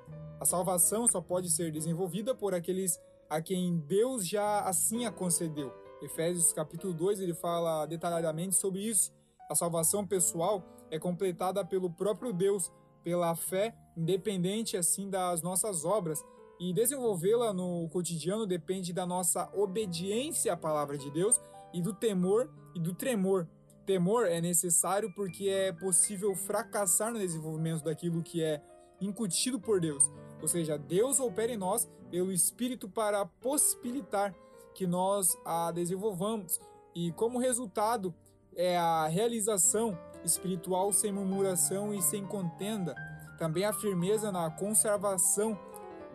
A 0.40 0.44
salvação 0.44 1.06
só 1.06 1.20
pode 1.20 1.50
ser 1.50 1.70
desenvolvida 1.70 2.34
por 2.34 2.54
aqueles 2.54 3.00
a 3.28 3.40
quem 3.40 3.78
Deus 3.78 4.26
já 4.26 4.60
assim 4.60 5.04
a 5.04 5.12
concedeu. 5.12 5.72
Efésios 6.02 6.52
capítulo 6.52 6.92
2 6.92 7.20
ele 7.20 7.34
fala 7.34 7.86
detalhadamente 7.86 8.56
sobre 8.56 8.80
isso 8.80 9.12
a 9.52 9.54
salvação 9.54 10.06
pessoal 10.06 10.64
é 10.90 10.98
completada 10.98 11.64
pelo 11.64 11.90
próprio 11.90 12.32
Deus, 12.32 12.72
pela 13.04 13.34
fé, 13.34 13.74
independente 13.96 14.76
assim 14.76 15.08
das 15.08 15.42
nossas 15.42 15.84
obras, 15.84 16.24
e 16.58 16.72
desenvolvê-la 16.72 17.52
no 17.52 17.88
cotidiano 17.88 18.46
depende 18.46 18.92
da 18.92 19.04
nossa 19.04 19.50
obediência 19.54 20.52
à 20.52 20.56
palavra 20.56 20.96
de 20.96 21.10
Deus 21.10 21.40
e 21.72 21.82
do 21.82 21.92
temor 21.92 22.50
e 22.74 22.80
do 22.80 22.94
tremor. 22.94 23.48
Temor 23.84 24.26
é 24.26 24.40
necessário 24.40 25.12
porque 25.14 25.48
é 25.48 25.72
possível 25.72 26.34
fracassar 26.34 27.12
no 27.12 27.18
desenvolvimento 27.18 27.82
daquilo 27.82 28.22
que 28.22 28.42
é 28.42 28.62
incutido 29.00 29.58
por 29.58 29.80
Deus. 29.80 30.08
Ou 30.40 30.46
seja, 30.46 30.78
Deus 30.78 31.18
opera 31.18 31.52
em 31.52 31.56
nós 31.56 31.90
pelo 32.10 32.30
Espírito 32.30 32.88
para 32.88 33.26
possibilitar 33.26 34.34
que 34.74 34.86
nós 34.86 35.36
a 35.44 35.72
desenvolvamos. 35.72 36.60
E 36.94 37.10
como 37.12 37.38
resultado, 37.38 38.14
é 38.56 38.76
a 38.76 39.06
realização 39.06 39.98
espiritual 40.24 40.92
sem 40.92 41.12
murmuração 41.12 41.92
e 41.92 42.00
sem 42.02 42.24
contenda, 42.24 42.94
também 43.38 43.64
a 43.64 43.72
firmeza 43.72 44.30
na 44.30 44.50
conservação 44.50 45.58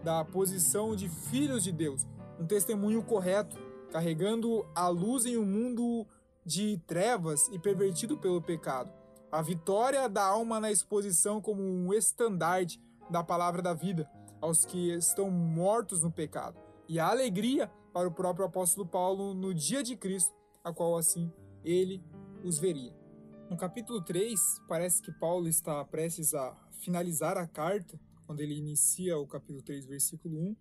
da 0.03 0.23
posição 0.23 0.95
de 0.95 1.09
filhos 1.09 1.63
de 1.63 1.71
Deus, 1.71 2.07
um 2.39 2.45
testemunho 2.45 3.03
correto, 3.03 3.57
carregando 3.91 4.65
a 4.75 4.87
luz 4.87 5.25
em 5.25 5.37
um 5.37 5.45
mundo 5.45 6.05
de 6.45 6.77
trevas 6.87 7.47
e 7.49 7.59
pervertido 7.59 8.17
pelo 8.17 8.41
pecado. 8.41 8.91
A 9.31 9.41
vitória 9.41 10.07
da 10.07 10.23
alma 10.23 10.59
na 10.59 10.71
exposição 10.71 11.41
como 11.41 11.61
um 11.61 11.93
estandarte 11.93 12.81
da 13.09 13.23
palavra 13.23 13.61
da 13.61 13.73
vida 13.73 14.09
aos 14.39 14.63
que 14.65 14.91
estão 14.93 15.29
mortos 15.29 16.03
no 16.03 16.11
pecado. 16.11 16.57
E 16.87 16.99
a 16.99 17.09
alegria 17.09 17.69
para 17.91 18.07
o 18.07 18.11
próprio 18.11 18.45
apóstolo 18.45 18.87
Paulo 18.87 19.33
no 19.33 19.53
dia 19.53 19.83
de 19.83 19.95
Cristo, 19.95 20.33
a 20.63 20.71
qual 20.71 20.95
assim 20.95 21.31
ele 21.63 22.01
os 22.47 22.57
veria. 22.57 22.95
No 23.49 23.57
capítulo 23.57 24.01
3, 24.01 24.39
parece 24.67 25.01
que 25.01 25.11
Paulo 25.11 25.47
está 25.47 25.83
prestes 25.85 26.33
a 26.33 26.55
finalizar 26.79 27.37
a 27.37 27.47
carta, 27.47 27.99
quando 28.25 28.41
ele 28.41 28.57
inicia 28.57 29.17
o 29.17 29.25
capítulo 29.25 29.61
3, 29.61 29.85
versículo 29.85 30.37
1, 30.37 30.55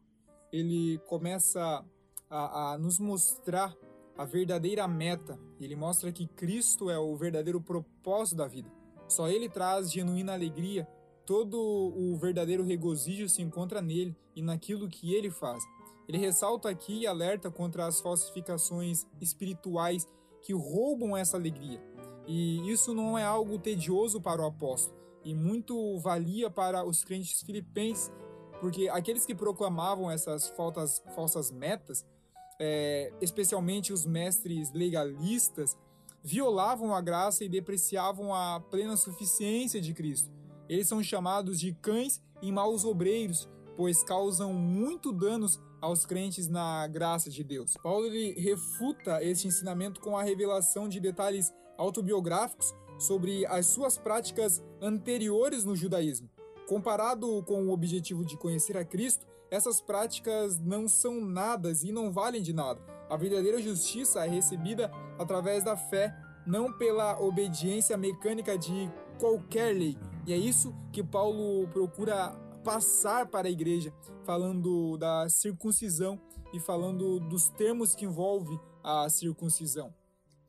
ele 0.53 0.99
começa 1.07 1.85
a, 2.31 2.73
a 2.73 2.79
nos 2.79 2.99
mostrar 2.99 3.75
a 4.17 4.25
verdadeira 4.25 4.87
meta. 4.87 5.39
Ele 5.61 5.75
mostra 5.75 6.13
que 6.13 6.27
Cristo 6.27 6.89
é 6.89 6.99
o 6.99 7.17
verdadeiro 7.17 7.61
propósito 7.61 8.37
da 8.37 8.47
vida. 8.47 8.71
Só 9.09 9.29
ele 9.29 9.49
traz 9.49 9.93
genuína 9.93 10.33
alegria, 10.33 10.87
todo 11.25 11.59
o 11.59 12.17
verdadeiro 12.17 12.63
regozijo 12.63 13.29
se 13.29 13.43
encontra 13.43 13.83
nele 13.83 14.17
e 14.35 14.43
naquilo 14.43 14.89
que 14.89 15.13
ele 15.13 15.31
faz. 15.31 15.63
Ele 16.09 16.19
ressalta 16.19 16.69
aqui 16.69 17.01
e 17.01 17.07
alerta 17.07 17.51
contra 17.51 17.87
as 17.87 18.01
falsificações 18.01 19.07
espirituais 19.21 20.07
que 20.47 20.53
roubam 20.53 21.17
essa 21.17 21.37
alegria. 21.37 21.83
E 22.25 22.71
isso 22.71 22.95
não 22.95 23.19
é 23.19 23.25
algo 23.25 23.59
tedioso 23.59 24.21
para 24.21 24.41
o 24.41 24.47
apóstolo, 24.47 24.97
e 25.25 25.35
muito 25.35 25.99
valia 25.99 26.49
para 26.49 26.85
os 26.87 27.03
crentes 27.03 27.43
filipenses, 27.43 28.13
porque 28.61 28.89
aqueles 28.89 29.27
que 29.27 29.35
proclamavam 29.35 30.09
essas 30.09 30.49
faltas, 30.51 31.03
falsas 31.17 31.51
metas, 31.51 32.07
é, 32.61 33.13
especialmente 33.21 33.93
os 33.93 34.07
mestres 34.07 34.73
legalistas, 34.73 35.77
violavam 36.23 36.95
a 36.95 37.01
graça 37.01 37.45
e 37.45 37.49
depreciavam 37.49 38.33
a 38.33 38.61
plena 38.61 38.97
suficiência 38.97 39.81
de 39.81 39.93
Cristo. 39.93 40.31
Eles 40.69 40.87
são 40.87 41.03
chamados 41.03 41.59
de 41.59 41.73
cães 41.73 42.23
e 42.41 42.53
maus 42.53 42.85
obreiros, 42.85 43.49
pois 43.77 44.05
causam 44.05 44.53
muito 44.53 45.13
danos 45.13 45.61
aos 45.81 46.07
crentes 46.07 46.49
na 46.49 46.87
graça 46.87 47.31
de 47.31 47.45
Deus. 47.45 47.75
Paulo 47.83 48.07
ele 48.07 48.33
refuta 48.41 49.23
este 49.23 49.49
ensinamento 49.49 50.01
com 50.01 50.17
a 50.17 50.23
revelação 50.23 50.89
de 50.89 51.01
detalhes 51.01 51.53
autobiográficos 51.79 52.75
sobre 52.99 53.45
as 53.47 53.67
suas 53.67 53.99
práticas 53.99 54.63
anteriores 54.81 55.65
no 55.65 55.77
judaísmo. 55.77 56.31
Comparado 56.67 57.43
com 57.45 57.67
o 57.67 57.73
objetivo 57.73 58.25
de 58.25 58.37
conhecer 58.37 58.77
a 58.77 58.85
Cristo, 58.85 59.27
essas 59.51 59.81
práticas 59.81 60.59
não 60.59 60.89
são 60.89 61.21
nadas 61.21 61.85
e 61.85 61.93
não 61.93 62.11
valem 62.11 62.43
de 62.43 62.53
nada. 62.53 62.81
A 63.09 63.17
verdadeira 63.17 63.63
justiça 63.63 64.25
é 64.25 64.29
recebida 64.29 64.91
através 65.19 65.63
da 65.63 65.77
fé, 65.77 66.13
não 66.45 66.73
pela 66.73 67.21
obediência 67.21 67.97
mecânica 67.97 68.59
de 68.59 68.91
qualquer 69.21 69.73
lei. 69.73 69.97
E 70.27 70.33
é 70.33 70.37
isso 70.37 70.75
que 70.93 71.05
Paulo 71.05 71.69
procura 71.69 72.35
passar 72.67 73.27
para 73.27 73.47
a 73.47 73.51
igreja, 73.51 73.95
falando 74.25 74.97
da 74.97 75.29
circuncisão 75.29 76.21
e 76.53 76.59
falando 76.59 77.21
dos 77.21 77.49
termos 77.49 77.95
que 77.95 78.05
envolve 78.05 78.59
a 78.83 79.09
circuncisão. 79.09 79.95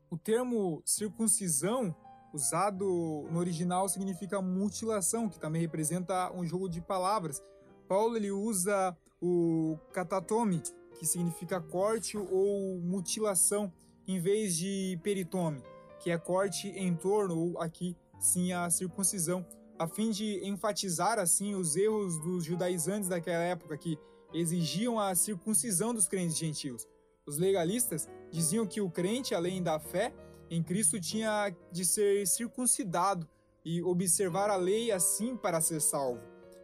O 0.10 0.18
termo 0.18 0.82
circuncisão, 0.84 1.96
usado 2.34 3.28
no 3.30 3.38
original, 3.38 3.88
significa 3.88 4.42
mutilação, 4.42 5.30
que 5.30 5.40
também 5.40 5.62
representa 5.62 6.34
um 6.34 6.44
jogo 6.44 6.68
de 6.68 6.82
palavras. 6.82 7.40
Paulo 7.88 8.18
ele 8.18 8.32
usa 8.32 8.98
o 9.22 9.78
katatome, 9.94 10.64
que 10.98 11.06
significa 11.06 11.62
corte 11.62 12.18
ou 12.18 12.80
mutilação, 12.80 13.72
em 14.08 14.20
vez 14.20 14.58
de 14.58 15.00
peritome, 15.04 15.62
que 16.00 16.10
é 16.10 16.18
corte 16.18 16.70
em 16.70 16.96
torno, 16.96 17.38
ou 17.38 17.62
aqui 17.62 17.96
sim 18.20 18.54
a 18.54 18.68
circuncisão, 18.72 19.46
a 19.80 19.88
fim 19.88 20.10
de 20.12 20.46
enfatizar 20.46 21.20
assim 21.20 21.56
os 21.56 21.76
erros 21.76 22.20
dos 22.20 22.44
judaizantes 22.44 23.08
daquela 23.08 23.44
época 23.44 23.78
que 23.78 23.98
exigiam 24.34 25.00
a 25.00 25.14
circuncisão 25.16 25.94
dos 25.94 26.08
crentes 26.08 26.38
gentios. 26.38 26.88
Os 27.26 27.38
legalistas 27.38 28.08
diziam 28.32 28.66
que 28.66 28.82
o 28.82 28.90
crente, 28.90 29.36
além 29.36 29.62
da 29.62 29.80
fé 29.80 30.14
em 30.50 30.64
Cristo, 30.64 31.00
tinha 31.00 31.56
de 31.72 31.86
ser 31.86 32.26
circuncidado 32.26 33.28
e 33.64 33.82
observar 33.82 34.50
a 34.50 34.56
lei 34.56 34.92
assim 34.92 35.36
para 35.36 35.62
ser 35.62 35.82
salvo. 35.82 36.22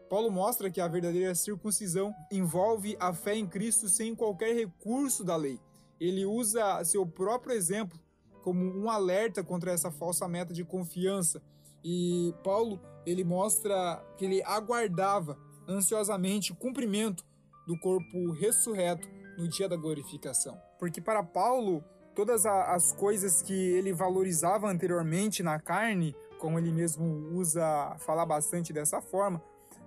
Paulo 0.09 0.31
mostra 0.31 0.69
que 0.69 0.79
a 0.79 0.87
verdadeira 0.87 1.35
circuncisão 1.35 2.13
envolve 2.31 2.95
a 2.99 3.13
fé 3.13 3.35
em 3.35 3.47
Cristo 3.47 3.89
sem 3.89 4.15
qualquer 4.15 4.55
recurso 4.55 5.23
da 5.23 5.35
lei. 5.35 5.59
Ele 5.99 6.25
usa 6.25 6.83
seu 6.83 7.05
próprio 7.05 7.55
exemplo 7.55 7.99
como 8.41 8.63
um 8.63 8.89
alerta 8.89 9.43
contra 9.43 9.71
essa 9.71 9.89
falsa 9.89 10.27
meta 10.27 10.53
de 10.53 10.63
confiança 10.63 11.41
E 11.83 12.33
Paulo, 12.43 12.79
ele 13.05 13.23
mostra 13.23 14.03
que 14.17 14.25
ele 14.25 14.41
aguardava 14.43 15.37
ansiosamente 15.67 16.51
o 16.51 16.55
cumprimento 16.55 17.25
do 17.67 17.77
corpo 17.79 18.31
ressurreto 18.31 19.07
no 19.37 19.47
dia 19.47 19.67
da 19.67 19.75
glorificação. 19.75 20.59
Porque 20.79 21.01
para 21.01 21.23
Paulo, 21.23 21.83
todas 22.15 22.45
as 22.45 22.93
coisas 22.93 23.41
que 23.41 23.53
ele 23.53 23.91
valorizava 23.91 24.69
anteriormente 24.69 25.41
na 25.41 25.59
carne, 25.59 26.15
como 26.39 26.59
ele 26.59 26.71
mesmo 26.71 27.05
usa 27.33 27.95
falar 27.99 28.25
bastante 28.25 28.71
dessa 28.71 29.01
forma, 29.01 29.41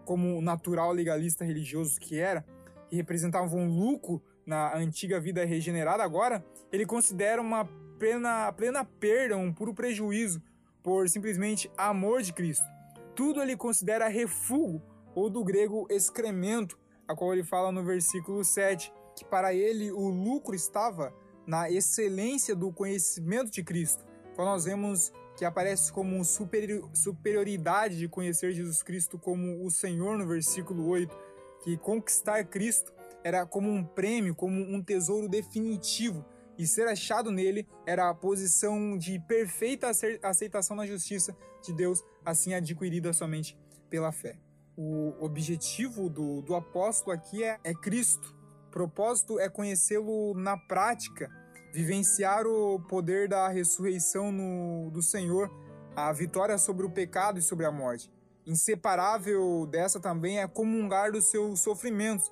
como 0.04 0.40
natural 0.40 0.92
legalista 0.92 1.44
religioso 1.44 1.98
que 2.00 2.18
era, 2.18 2.44
que 2.88 2.96
representavam 2.96 3.60
um 3.60 3.78
lucro 3.78 4.22
na 4.44 4.76
antiga 4.76 5.18
vida 5.18 5.44
regenerada 5.44 6.02
agora, 6.02 6.44
ele 6.70 6.86
considera 6.86 7.42
uma 7.42 7.64
plena, 7.98 8.52
plena 8.52 8.84
perda, 8.84 9.36
um 9.36 9.52
puro 9.52 9.74
prejuízo 9.74 10.40
por 10.86 11.08
simplesmente 11.08 11.68
amor 11.76 12.22
de 12.22 12.32
Cristo. 12.32 12.64
Tudo 13.12 13.42
ele 13.42 13.56
considera 13.56 14.06
refúgio, 14.06 14.80
ou 15.16 15.28
do 15.28 15.42
grego 15.42 15.84
excremento, 15.90 16.78
a 17.08 17.16
qual 17.16 17.32
ele 17.32 17.42
fala 17.42 17.72
no 17.72 17.84
versículo 17.84 18.44
7, 18.44 18.92
que 19.16 19.24
para 19.24 19.52
ele 19.52 19.90
o 19.90 20.08
lucro 20.08 20.54
estava 20.54 21.12
na 21.44 21.68
excelência 21.68 22.54
do 22.54 22.72
conhecimento 22.72 23.50
de 23.50 23.64
Cristo. 23.64 24.04
Quando 24.36 24.46
nós 24.46 24.64
vemos 24.64 25.12
que 25.36 25.44
aparece 25.44 25.92
como 25.92 26.24
superior, 26.24 26.88
superioridade 26.94 27.98
de 27.98 28.08
conhecer 28.08 28.52
Jesus 28.52 28.80
Cristo 28.80 29.18
como 29.18 29.66
o 29.66 29.70
Senhor 29.72 30.16
no 30.16 30.28
versículo 30.28 30.86
8, 30.86 31.18
que 31.64 31.76
conquistar 31.76 32.44
Cristo 32.44 32.94
era 33.24 33.44
como 33.44 33.68
um 33.68 33.82
prêmio, 33.82 34.36
como 34.36 34.56
um 34.56 34.80
tesouro 34.80 35.28
definitivo, 35.28 36.24
e 36.58 36.66
ser 36.66 36.88
achado 36.88 37.30
nele 37.30 37.66
era 37.86 38.08
a 38.08 38.14
posição 38.14 38.96
de 38.96 39.18
perfeita 39.20 39.90
aceitação 40.22 40.76
na 40.76 40.86
justiça 40.86 41.36
de 41.62 41.72
Deus, 41.72 42.02
assim 42.24 42.54
adquirida 42.54 43.12
somente 43.12 43.58
pela 43.90 44.12
fé. 44.12 44.38
O 44.76 45.14
objetivo 45.20 46.10
do, 46.10 46.42
do 46.42 46.54
apóstolo 46.54 47.12
aqui 47.12 47.42
é, 47.42 47.58
é 47.64 47.74
Cristo. 47.74 48.34
O 48.68 48.70
propósito 48.70 49.38
é 49.40 49.48
conhecê-lo 49.48 50.34
na 50.34 50.56
prática, 50.56 51.30
vivenciar 51.72 52.46
o 52.46 52.78
poder 52.80 53.28
da 53.28 53.48
ressurreição 53.48 54.30
no, 54.30 54.90
do 54.90 55.02
Senhor, 55.02 55.50
a 55.94 56.12
vitória 56.12 56.58
sobre 56.58 56.84
o 56.84 56.90
pecado 56.90 57.38
e 57.38 57.42
sobre 57.42 57.64
a 57.64 57.72
morte. 57.72 58.10
Inseparável 58.46 59.66
dessa 59.66 59.98
também 59.98 60.40
é 60.40 60.46
comungar 60.46 61.10
dos 61.10 61.30
seus 61.30 61.60
sofrimentos 61.60 62.30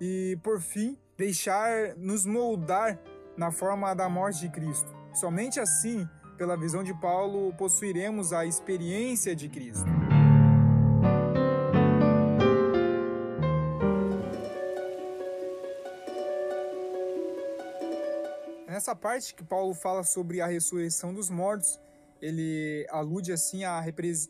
e, 0.00 0.36
por 0.42 0.60
fim, 0.60 0.98
deixar 1.16 1.96
nos 1.96 2.26
moldar 2.26 3.00
na 3.36 3.50
forma 3.50 3.94
da 3.94 4.08
morte 4.08 4.40
de 4.40 4.48
Cristo. 4.48 4.94
Somente 5.12 5.60
assim, 5.60 6.08
pela 6.36 6.56
visão 6.56 6.82
de 6.82 6.94
Paulo, 6.94 7.52
possuiremos 7.54 8.32
a 8.32 8.44
experiência 8.44 9.34
de 9.34 9.48
Cristo. 9.48 9.86
Nessa 18.66 18.94
parte 18.94 19.34
que 19.34 19.44
Paulo 19.44 19.72
fala 19.72 20.02
sobre 20.02 20.40
a 20.40 20.46
ressurreição 20.46 21.14
dos 21.14 21.30
mortos, 21.30 21.80
ele 22.20 22.86
alude 22.90 23.32
assim 23.32 23.64
à, 23.64 23.82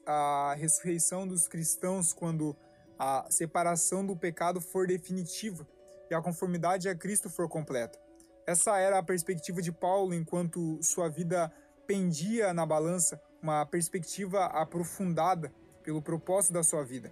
à 0.06 0.54
ressurreição 0.54 1.26
dos 1.26 1.48
cristãos 1.48 2.12
quando 2.12 2.56
a 2.98 3.26
separação 3.30 4.04
do 4.04 4.16
pecado 4.16 4.60
for 4.60 4.86
definitiva 4.86 5.66
e 6.10 6.14
a 6.14 6.20
conformidade 6.20 6.88
a 6.88 6.94
Cristo 6.94 7.30
for 7.30 7.48
completa. 7.48 8.03
Essa 8.46 8.78
era 8.78 8.98
a 8.98 9.02
perspectiva 9.02 9.62
de 9.62 9.72
Paulo 9.72 10.12
enquanto 10.12 10.78
sua 10.82 11.08
vida 11.08 11.50
pendia 11.86 12.52
na 12.52 12.66
balança, 12.66 13.20
uma 13.42 13.64
perspectiva 13.64 14.44
aprofundada 14.46 15.50
pelo 15.82 16.02
propósito 16.02 16.52
da 16.52 16.62
sua 16.62 16.84
vida. 16.84 17.10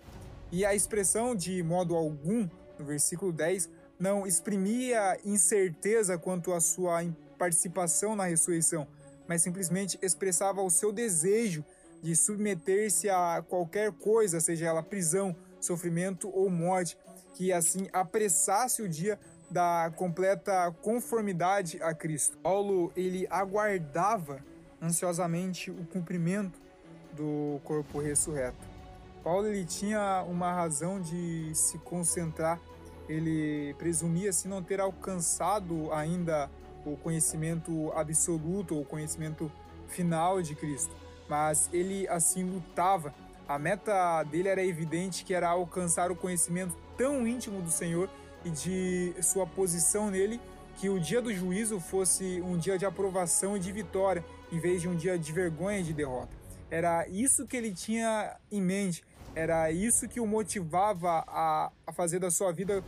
E 0.50 0.64
a 0.64 0.74
expressão 0.74 1.34
de 1.34 1.62
modo 1.62 1.96
algum, 1.96 2.48
no 2.78 2.84
versículo 2.84 3.32
10, 3.32 3.70
não 3.98 4.26
exprimia 4.26 5.18
incerteza 5.24 6.18
quanto 6.18 6.52
à 6.52 6.60
sua 6.60 7.00
participação 7.38 8.14
na 8.14 8.24
ressurreição, 8.24 8.86
mas 9.26 9.40
simplesmente 9.40 9.98
expressava 10.02 10.60
o 10.60 10.68
seu 10.68 10.92
desejo 10.92 11.64
de 12.02 12.14
submeter-se 12.14 13.08
a 13.08 13.42
qualquer 13.48 13.90
coisa, 13.92 14.38
seja 14.40 14.66
ela 14.66 14.82
prisão, 14.82 15.34
sofrimento 15.60 16.28
ou 16.34 16.50
morte, 16.50 16.98
que 17.34 17.52
assim 17.52 17.88
apressasse 17.92 18.82
o 18.82 18.88
dia 18.88 19.18
da 19.52 19.92
completa 19.94 20.74
conformidade 20.82 21.80
a 21.82 21.94
Cristo. 21.94 22.36
Paulo 22.38 22.92
ele 22.96 23.26
aguardava 23.30 24.42
ansiosamente 24.80 25.70
o 25.70 25.84
cumprimento 25.86 26.60
do 27.12 27.60
corpo 27.62 28.00
ressurreto. 28.00 28.72
Paulo 29.22 29.46
ele 29.46 29.64
tinha 29.64 30.24
uma 30.26 30.52
razão 30.52 31.00
de 31.00 31.54
se 31.54 31.78
concentrar 31.78 32.58
ele 33.08 33.74
presumia-se 33.74 34.48
não 34.48 34.62
ter 34.62 34.80
alcançado 34.80 35.92
ainda 35.92 36.50
o 36.84 36.96
conhecimento 36.96 37.92
absoluto 37.94 38.76
ou 38.76 38.84
conhecimento 38.84 39.50
final 39.88 40.40
de 40.40 40.54
Cristo, 40.54 40.94
mas 41.28 41.68
ele 41.72 42.08
assim 42.08 42.44
lutava. 42.44 43.14
A 43.46 43.58
meta 43.58 44.22
dele 44.24 44.48
era 44.48 44.64
evidente 44.64 45.24
que 45.24 45.34
era 45.34 45.48
alcançar 45.48 46.10
o 46.10 46.16
conhecimento 46.16 46.76
tão 46.96 47.26
íntimo 47.26 47.60
do 47.60 47.70
Senhor 47.70 48.08
e 48.44 48.50
de 48.50 49.14
sua 49.22 49.46
posição 49.46 50.10
nele 50.10 50.40
que 50.78 50.88
o 50.88 50.98
dia 50.98 51.20
do 51.20 51.32
juízo 51.32 51.78
fosse 51.78 52.40
um 52.42 52.56
dia 52.56 52.78
de 52.78 52.84
aprovação 52.86 53.56
e 53.56 53.60
de 53.60 53.70
vitória, 53.70 54.24
em 54.50 54.58
vez 54.58 54.80
de 54.80 54.88
um 54.88 54.96
dia 54.96 55.18
de 55.18 55.32
vergonha 55.32 55.80
e 55.80 55.82
de 55.82 55.92
derrota. 55.92 56.30
Era 56.70 57.06
isso 57.08 57.46
que 57.46 57.56
ele 57.56 57.72
tinha 57.72 58.36
em 58.50 58.60
mente, 58.60 59.04
era 59.34 59.70
isso 59.70 60.08
que 60.08 60.18
o 60.18 60.26
motivava 60.26 61.24
a, 61.26 61.70
a 61.86 61.92
fazer 61.92 62.18
da 62.18 62.30
sua 62.30 62.52
vida 62.52 62.82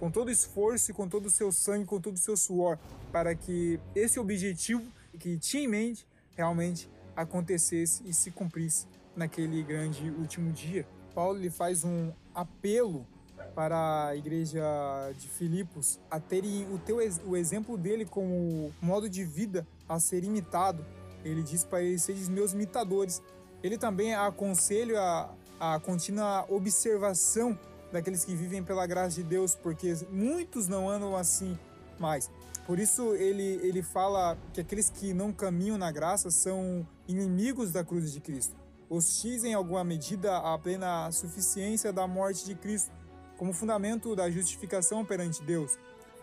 com 0.00 0.10
todo 0.10 0.30
esforço 0.30 0.94
com 0.94 1.06
todo 1.06 1.26
o 1.26 1.30
seu 1.30 1.52
sangue, 1.52 1.84
com 1.84 2.00
todo 2.00 2.14
o 2.14 2.18
seu 2.18 2.34
suor, 2.34 2.78
para 3.12 3.34
que 3.34 3.78
esse 3.94 4.18
objetivo 4.18 4.82
que 5.18 5.36
tinha 5.38 5.64
em 5.64 5.68
mente 5.68 6.06
realmente 6.34 6.88
acontecesse 7.14 8.02
e 8.06 8.14
se 8.14 8.30
cumprisse 8.30 8.86
naquele 9.14 9.62
grande 9.62 10.10
último 10.10 10.50
dia. 10.52 10.86
Paulo 11.14 11.38
lhe 11.38 11.50
faz 11.50 11.84
um 11.84 12.12
apelo 12.34 13.06
para 13.54 14.06
a 14.08 14.16
igreja 14.16 14.62
de 15.18 15.28
Filipos 15.28 15.98
a 16.10 16.18
terem 16.18 16.66
o, 16.72 16.78
teu, 16.78 16.98
o 17.26 17.36
exemplo 17.36 17.76
dele 17.76 18.04
como 18.04 18.72
modo 18.80 19.08
de 19.08 19.24
vida 19.24 19.66
a 19.88 19.98
ser 20.00 20.24
imitado. 20.24 20.84
Ele 21.24 21.42
diz 21.42 21.64
para 21.64 21.82
eles, 21.82 22.02
sejam 22.02 22.32
meus 22.32 22.52
imitadores. 22.52 23.22
Ele 23.62 23.76
também 23.76 24.14
aconselha 24.14 25.00
a, 25.00 25.74
a 25.74 25.80
contínua 25.80 26.46
observação 26.48 27.58
daqueles 27.92 28.24
que 28.24 28.34
vivem 28.34 28.62
pela 28.62 28.86
graça 28.86 29.16
de 29.16 29.22
Deus, 29.22 29.54
porque 29.54 29.94
muitos 30.10 30.68
não 30.68 30.88
andam 30.88 31.16
assim 31.16 31.58
mais. 31.98 32.30
Por 32.66 32.78
isso 32.78 33.14
ele, 33.14 33.60
ele 33.62 33.82
fala 33.82 34.38
que 34.52 34.60
aqueles 34.60 34.88
que 34.88 35.12
não 35.12 35.32
caminham 35.32 35.76
na 35.76 35.90
graça 35.90 36.30
são 36.30 36.86
inimigos 37.08 37.72
da 37.72 37.84
cruz 37.84 38.12
de 38.12 38.20
Cristo. 38.20 38.54
Hostis 38.88 39.44
em 39.44 39.54
alguma 39.54 39.84
medida 39.84 40.36
a 40.38 40.58
plena 40.58 41.10
suficiência 41.12 41.92
da 41.92 42.06
morte 42.06 42.44
de 42.44 42.54
Cristo 42.54 42.90
como 43.40 43.54
fundamento 43.54 44.14
da 44.14 44.30
justificação 44.30 45.02
perante 45.02 45.42
Deus, 45.42 45.78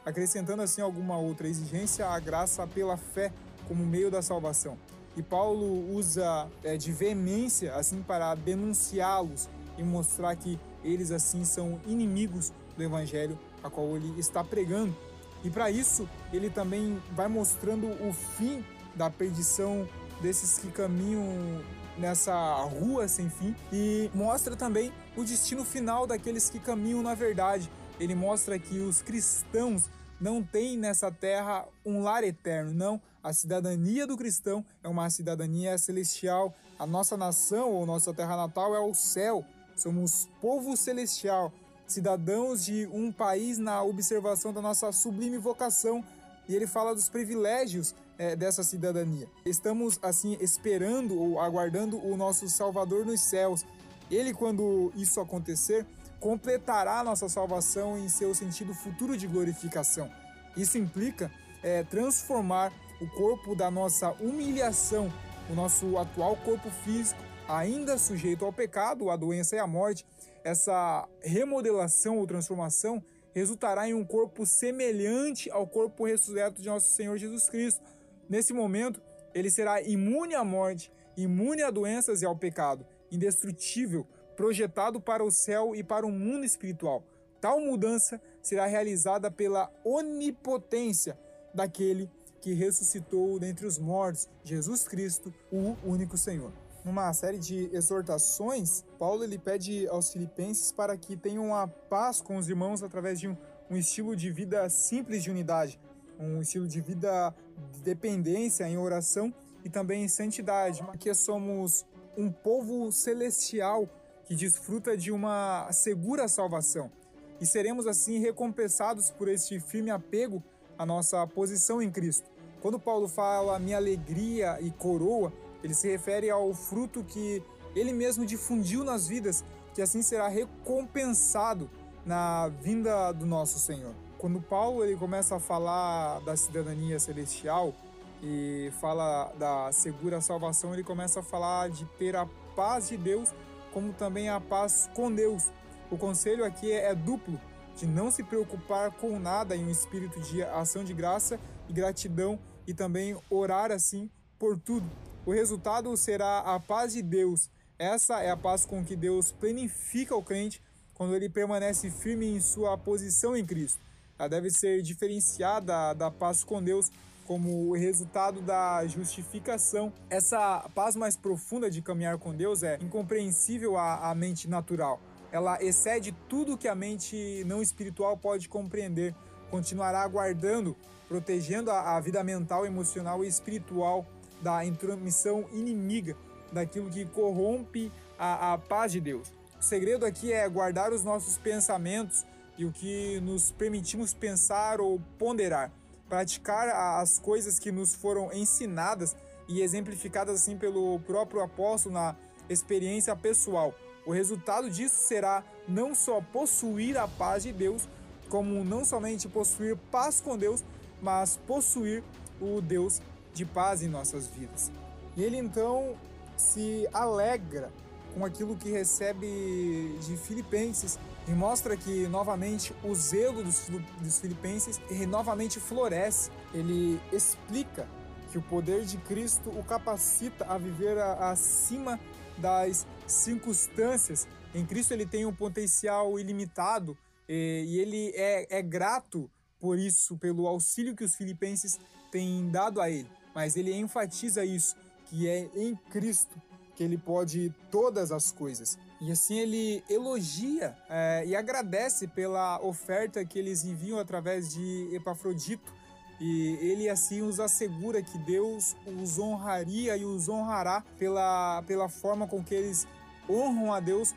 acrescentando 0.05 0.61
assim 0.61 0.81
alguma 0.81 1.17
outra 1.17 1.47
exigência 1.47 2.07
à 2.07 2.19
graça 2.19 2.67
pela 2.67 2.95
fé 2.95 3.33
como 3.67 3.83
meio 3.83 4.11
da 4.11 4.21
salvação. 4.21 4.77
E 5.15 5.23
Paulo 5.23 5.95
usa 5.95 6.47
é, 6.63 6.77
de 6.77 6.91
veemência 6.91 7.73
assim 7.73 8.03
para 8.03 8.35
denunciá-los 8.35 9.49
e 9.79 9.83
mostrar 9.83 10.35
que 10.35 10.59
eles 10.83 11.09
assim 11.09 11.43
são 11.43 11.81
inimigos 11.87 12.53
do 12.77 12.83
evangelho 12.83 13.35
a 13.63 13.69
qual 13.71 13.97
ele 13.97 14.13
está 14.19 14.43
pregando. 14.43 14.95
E 15.43 15.49
para 15.49 15.71
isso, 15.71 16.07
ele 16.31 16.51
também 16.51 17.01
vai 17.13 17.27
mostrando 17.27 17.87
o 18.07 18.13
fim 18.13 18.63
da 18.93 19.09
perdição 19.09 19.89
desses 20.21 20.59
que 20.59 20.69
caminham 20.69 21.63
nessa 21.97 22.53
rua 22.63 23.07
sem 23.07 23.27
fim 23.27 23.55
e 23.73 24.11
mostra 24.13 24.55
também 24.55 24.93
o 25.17 25.25
destino 25.25 25.65
final 25.65 26.05
daqueles 26.05 26.49
que 26.49 26.59
caminham 26.59 27.01
na 27.01 27.15
verdade. 27.15 27.69
Ele 27.99 28.13
mostra 28.13 28.59
que 28.59 28.77
os 28.79 29.01
cristãos 29.01 29.89
não 30.21 30.43
têm 30.43 30.77
nessa 30.77 31.11
terra 31.11 31.67
um 31.83 32.01
lar 32.01 32.23
eterno, 32.23 32.71
não. 32.71 33.01
A 33.23 33.33
cidadania 33.33 34.05
do 34.05 34.15
cristão 34.15 34.63
é 34.83 34.87
uma 34.87 35.09
cidadania 35.09 35.77
celestial. 35.77 36.53
A 36.77 36.85
nossa 36.85 37.17
nação 37.17 37.71
ou 37.71 37.85
nossa 37.85 38.13
terra 38.13 38.37
natal 38.37 38.75
é 38.75 38.79
o 38.79 38.93
céu. 38.93 39.43
Somos 39.75 40.29
povo 40.39 40.77
celestial, 40.77 41.51
cidadãos 41.87 42.63
de 42.63 42.87
um 42.93 43.11
país 43.11 43.57
na 43.57 43.83
observação 43.83 44.53
da 44.53 44.61
nossa 44.61 44.91
sublime 44.91 45.37
vocação. 45.37 46.03
E 46.47 46.55
ele 46.55 46.67
fala 46.67 46.93
dos 46.93 47.09
privilégios 47.09 47.93
é, 48.17 48.35
dessa 48.35 48.63
cidadania. 48.63 49.27
Estamos, 49.45 49.99
assim, 50.01 50.37
esperando 50.39 51.19
ou 51.19 51.39
aguardando 51.39 51.97
o 51.97 52.15
nosso 52.15 52.47
Salvador 52.47 53.05
nos 53.05 53.21
céus. 53.21 53.65
Ele, 54.09 54.33
quando 54.33 54.91
isso 54.95 55.19
acontecer, 55.19 55.85
completará 56.19 57.03
nossa 57.03 57.29
salvação 57.29 57.97
em 57.97 58.09
seu 58.09 58.33
sentido 58.33 58.73
futuro 58.73 59.17
de 59.17 59.27
glorificação. 59.27 60.09
Isso 60.55 60.77
implica 60.77 61.31
é, 61.61 61.83
transformar 61.83 62.71
o 62.99 63.07
corpo 63.09 63.55
da 63.55 63.69
nossa 63.69 64.11
humilhação, 64.13 65.11
o 65.49 65.53
nosso 65.53 65.97
atual 65.97 66.35
corpo 66.37 66.69
físico, 66.83 67.21
ainda 67.47 67.97
sujeito 67.97 68.43
ao 68.43 68.51
pecado, 68.51 69.09
a 69.09 69.15
doença 69.15 69.55
e 69.55 69.59
a 69.59 69.67
morte, 69.67 70.05
essa 70.43 71.07
remodelação 71.21 72.17
ou 72.17 72.27
transformação 72.27 73.03
resultará 73.33 73.87
em 73.87 73.93
um 73.93 74.03
corpo 74.03 74.45
semelhante 74.45 75.49
ao 75.51 75.67
corpo 75.67 76.05
ressurreto 76.05 76.61
de 76.61 76.67
nosso 76.67 76.89
Senhor 76.89 77.17
Jesus 77.17 77.49
Cristo. 77.49 77.83
Nesse 78.27 78.51
momento, 78.51 79.01
ele 79.33 79.51
será 79.51 79.81
imune 79.81 80.33
à 80.33 80.43
morte, 80.43 80.91
imune 81.15 81.61
a 81.61 81.69
doenças 81.69 82.21
e 82.21 82.25
ao 82.25 82.35
pecado, 82.35 82.85
indestrutível, 83.11 84.05
projetado 84.35 85.01
para 85.01 85.23
o 85.23 85.31
céu 85.31 85.75
e 85.75 85.83
para 85.83 86.05
o 86.05 86.11
mundo 86.11 86.45
espiritual. 86.45 87.03
Tal 87.39 87.59
mudança 87.59 88.21
será 88.41 88.65
realizada 88.65 89.29
pela 89.29 89.71
onipotência 89.83 91.17
daquele 91.53 92.09
que 92.41 92.53
ressuscitou 92.53 93.39
dentre 93.39 93.65
os 93.65 93.77
mortos, 93.77 94.27
Jesus 94.43 94.87
Cristo, 94.87 95.33
o 95.51 95.75
único 95.83 96.17
Senhor. 96.17 96.51
Numa 96.85 97.11
série 97.13 97.37
de 97.37 97.69
exortações, 97.73 98.85
Paulo 98.97 99.23
ele 99.23 99.37
pede 99.37 99.87
aos 99.89 100.11
filipenses 100.11 100.71
para 100.71 100.95
que 100.95 101.17
tenham 101.17 101.53
a 101.53 101.67
paz 101.67 102.21
com 102.21 102.37
os 102.37 102.47
irmãos 102.47 102.81
através 102.81 103.19
de 103.19 103.27
um, 103.27 103.35
um 103.69 103.75
estilo 103.75 104.15
de 104.15 104.31
vida 104.31 104.69
simples 104.69 105.23
de 105.23 105.29
unidade, 105.29 105.79
um 106.17 106.41
estilo 106.41 106.67
de 106.67 106.79
vida 106.79 107.35
de 107.73 107.81
dependência 107.81 108.67
em 108.67 108.77
oração 108.77 109.33
e 109.65 109.69
também 109.69 110.03
em 110.03 110.07
santidade, 110.07 110.81
porque 110.83 111.13
somos 111.13 111.85
um 112.17 112.31
povo 112.31 112.91
celestial 112.91 113.87
que 114.25 114.35
desfruta 114.35 114.97
de 114.97 115.11
uma 115.11 115.71
segura 115.71 116.27
salvação 116.27 116.91
e 117.39 117.45
seremos 117.45 117.85
assim 117.85 118.19
recompensados 118.19 119.11
por 119.11 119.27
este 119.27 119.59
firme 119.59 119.91
apego 119.91 120.43
à 120.77 120.85
nossa 120.85 121.25
posição 121.27 121.81
em 121.81 121.91
Cristo. 121.91 122.29
Quando 122.59 122.79
Paulo 122.79 123.07
fala 123.07 123.59
minha 123.59 123.77
alegria 123.77 124.57
e 124.59 124.71
coroa, 124.71 125.31
ele 125.63 125.73
se 125.73 125.87
refere 125.87 126.29
ao 126.29 126.53
fruto 126.53 127.03
que 127.03 127.43
ele 127.75 127.93
mesmo 127.93 128.25
difundiu 128.25 128.83
nas 128.83 129.07
vidas, 129.07 129.45
que 129.75 129.81
assim 129.81 130.01
será 130.01 130.27
recompensado 130.27 131.69
na 132.03 132.47
vinda 132.47 133.11
do 133.11 133.25
nosso 133.25 133.59
Senhor. 133.59 133.93
Quando 134.17 134.41
Paulo 134.41 134.83
ele 134.83 134.95
começa 134.95 135.35
a 135.35 135.39
falar 135.39 136.19
da 136.21 136.35
cidadania 136.35 136.99
celestial 136.99 137.75
e 138.21 138.71
fala 138.79 139.31
da 139.37 139.71
segura 139.71 140.21
salvação, 140.21 140.73
ele 140.73 140.83
começa 140.83 141.19
a 141.19 141.23
falar 141.23 141.69
de 141.69 141.85
ter 141.97 142.15
a 142.15 142.25
paz 142.55 142.89
de 142.89 142.97
Deus, 142.97 143.33
como 143.71 143.93
também 143.93 144.29
a 144.29 144.39
paz 144.39 144.89
com 144.95 145.13
Deus. 145.13 145.51
O 145.91 145.97
conselho 145.97 146.43
aqui 146.43 146.71
é 146.71 146.93
duplo, 146.95 147.39
de 147.75 147.85
não 147.85 148.09
se 148.09 148.23
preocupar 148.23 148.91
com 148.91 149.19
nada 149.19 149.55
em 149.55 149.65
um 149.65 149.69
espírito 149.69 150.19
de 150.19 150.43
ação 150.43 150.83
de 150.83 150.93
graça 150.93 151.39
e 151.69 151.73
gratidão 151.73 152.39
e 152.65 152.73
também 152.73 153.17
orar 153.29 153.71
assim 153.71 154.09
por 154.39 154.57
tudo. 154.57 154.89
O 155.25 155.31
resultado 155.31 155.95
será 155.95 156.39
a 156.39 156.59
paz 156.59 156.93
de 156.93 157.01
Deus. 157.01 157.49
Essa 157.77 158.21
é 158.21 158.31
a 158.31 158.37
paz 158.37 158.65
com 158.65 158.83
que 158.83 158.95
Deus 158.95 159.31
planifica 159.31 160.15
o 160.15 160.23
crente 160.23 160.61
quando 160.93 161.15
ele 161.15 161.29
permanece 161.29 161.91
firme 161.91 162.25
em 162.25 162.41
sua 162.41 162.77
posição 162.77 163.37
em 163.37 163.45
Cristo. 163.45 163.79
Ela 164.17 164.27
deve 164.27 164.49
ser 164.49 164.81
diferenciada 164.81 165.93
da 165.93 166.09
paz 166.09 166.43
com 166.43 166.61
Deus 166.61 166.89
como 167.27 167.73
resultado 167.75 168.41
da 168.41 168.87
justificação. 168.87 169.91
Essa 170.09 170.67
paz 170.73 170.95
mais 170.95 171.17
profunda 171.17 171.69
de 171.69 171.81
caminhar 171.81 172.17
com 172.17 172.33
Deus 172.33 172.63
é 172.63 172.79
incompreensível 172.81 173.77
à, 173.77 174.09
à 174.09 174.15
mente 174.15 174.49
natural. 174.49 174.99
Ela 175.29 175.61
excede 175.61 176.15
tudo 176.29 176.57
que 176.57 176.69
a 176.69 176.73
mente 176.73 177.43
não 177.45 177.61
espiritual 177.61 178.15
pode 178.17 178.47
compreender. 178.47 179.13
Continuará 179.51 180.07
guardando, 180.07 180.75
protegendo 181.09 181.69
a, 181.69 181.97
a 181.97 181.99
vida 181.99 182.23
mental, 182.23 182.65
emocional 182.65 183.23
e 183.23 183.27
espiritual 183.27 184.05
da 184.41 184.63
intromissão 184.63 185.45
inimiga, 185.51 186.15
daquilo 186.51 186.89
que 186.89 187.05
corrompe 187.05 187.91
a, 188.17 188.53
a 188.53 188.57
paz 188.57 188.93
de 188.93 189.01
Deus. 189.01 189.33
O 189.59 189.63
segredo 189.63 190.05
aqui 190.05 190.31
é 190.31 190.47
guardar 190.47 190.93
os 190.93 191.03
nossos 191.03 191.37
pensamentos 191.37 192.25
e 192.57 192.63
o 192.63 192.71
que 192.71 193.19
nos 193.21 193.51
permitimos 193.51 194.13
pensar 194.13 194.79
ou 194.79 195.01
ponderar, 195.19 195.71
praticar 196.09 196.69
as 197.01 197.19
coisas 197.19 197.59
que 197.59 197.71
nos 197.71 197.95
foram 197.95 198.31
ensinadas 198.33 199.15
e 199.47 199.61
exemplificadas 199.61 200.41
assim 200.41 200.57
pelo 200.57 200.99
próprio 201.01 201.41
apóstolo 201.41 201.95
na 201.95 202.15
experiência 202.49 203.15
pessoal. 203.15 203.73
O 204.05 204.11
resultado 204.11 204.69
disso 204.69 204.95
será 204.95 205.43
não 205.67 205.93
só 205.93 206.21
possuir 206.21 206.97
a 206.97 207.07
paz 207.07 207.43
de 207.43 207.51
Deus, 207.51 207.87
como 208.29 208.63
não 208.63 208.85
somente 208.85 209.27
possuir 209.27 209.77
paz 209.91 210.21
com 210.21 210.37
Deus, 210.37 210.63
mas 211.01 211.37
possuir 211.45 212.03
o 212.39 212.61
Deus 212.61 213.01
de 213.33 213.45
paz 213.45 213.81
em 213.81 213.87
nossas 213.87 214.27
vidas. 214.27 214.71
E 215.15 215.23
ele 215.23 215.37
então 215.37 215.95
se 216.37 216.87
alegra 216.93 217.71
com 218.13 218.25
aquilo 218.25 218.55
que 218.55 218.69
recebe 218.69 219.97
de 220.01 220.17
Filipenses 220.17 220.97
e 221.27 221.31
mostra 221.31 221.75
que 221.75 222.07
novamente 222.07 222.73
o 222.83 222.95
zelo 222.95 223.43
dos, 223.43 223.67
dos 223.99 224.19
filipenses 224.19 224.79
novamente 225.07 225.59
floresce. 225.59 226.31
Ele 226.53 226.99
explica 227.11 227.87
que 228.31 228.37
o 228.37 228.41
poder 228.41 228.85
de 228.85 228.97
Cristo 228.97 229.49
o 229.49 229.63
capacita 229.63 230.45
a 230.45 230.57
viver 230.57 230.97
a, 230.97 231.31
acima 231.31 231.99
das 232.37 232.87
circunstâncias. 233.05 234.27
Em 234.55 234.65
Cristo 234.65 234.93
ele 234.93 235.05
tem 235.05 235.25
um 235.25 235.33
potencial 235.33 236.17
ilimitado 236.17 236.97
e, 237.27 237.65
e 237.67 237.79
ele 237.79 238.11
é, 238.15 238.59
é 238.59 238.61
grato 238.61 239.29
por 239.59 239.77
isso, 239.77 240.17
pelo 240.17 240.47
auxílio 240.47 240.95
que 240.95 241.03
os 241.03 241.15
filipenses 241.15 241.79
têm 242.11 242.49
dado 242.49 242.79
a 242.79 242.89
ele. 242.89 243.09
Mas 243.33 243.57
ele 243.57 243.73
enfatiza 243.75 244.45
isso, 244.45 244.75
que 245.05 245.27
é 245.27 245.49
em 245.55 245.75
Cristo 245.75 246.41
que 246.75 246.83
ele 246.83 246.97
pode 246.97 247.51
todas 247.71 248.11
as 248.11 248.31
coisas. 248.31 248.77
E 248.99 249.11
assim 249.11 249.37
ele 249.37 249.83
elogia 249.89 250.75
é, 250.89 251.23
e 251.27 251.35
agradece 251.35 252.07
pela 252.07 252.59
oferta 252.61 253.23
que 253.23 253.37
eles 253.37 253.63
enviam 253.63 253.99
através 253.99 254.53
de 254.53 254.89
Epafrodito. 254.93 255.71
E 256.19 256.57
ele 256.61 256.89
assim 256.89 257.21
os 257.21 257.39
assegura 257.39 258.01
que 258.01 258.17
Deus 258.17 258.75
os 258.87 259.19
honraria 259.19 259.95
e 259.95 260.03
os 260.03 260.27
honrará 260.27 260.83
pela, 260.97 261.63
pela 261.67 261.87
forma 261.87 262.27
com 262.27 262.43
que 262.43 262.55
eles 262.55 262.87
honram 263.29 263.71
a 263.71 263.79
Deus 263.79 264.15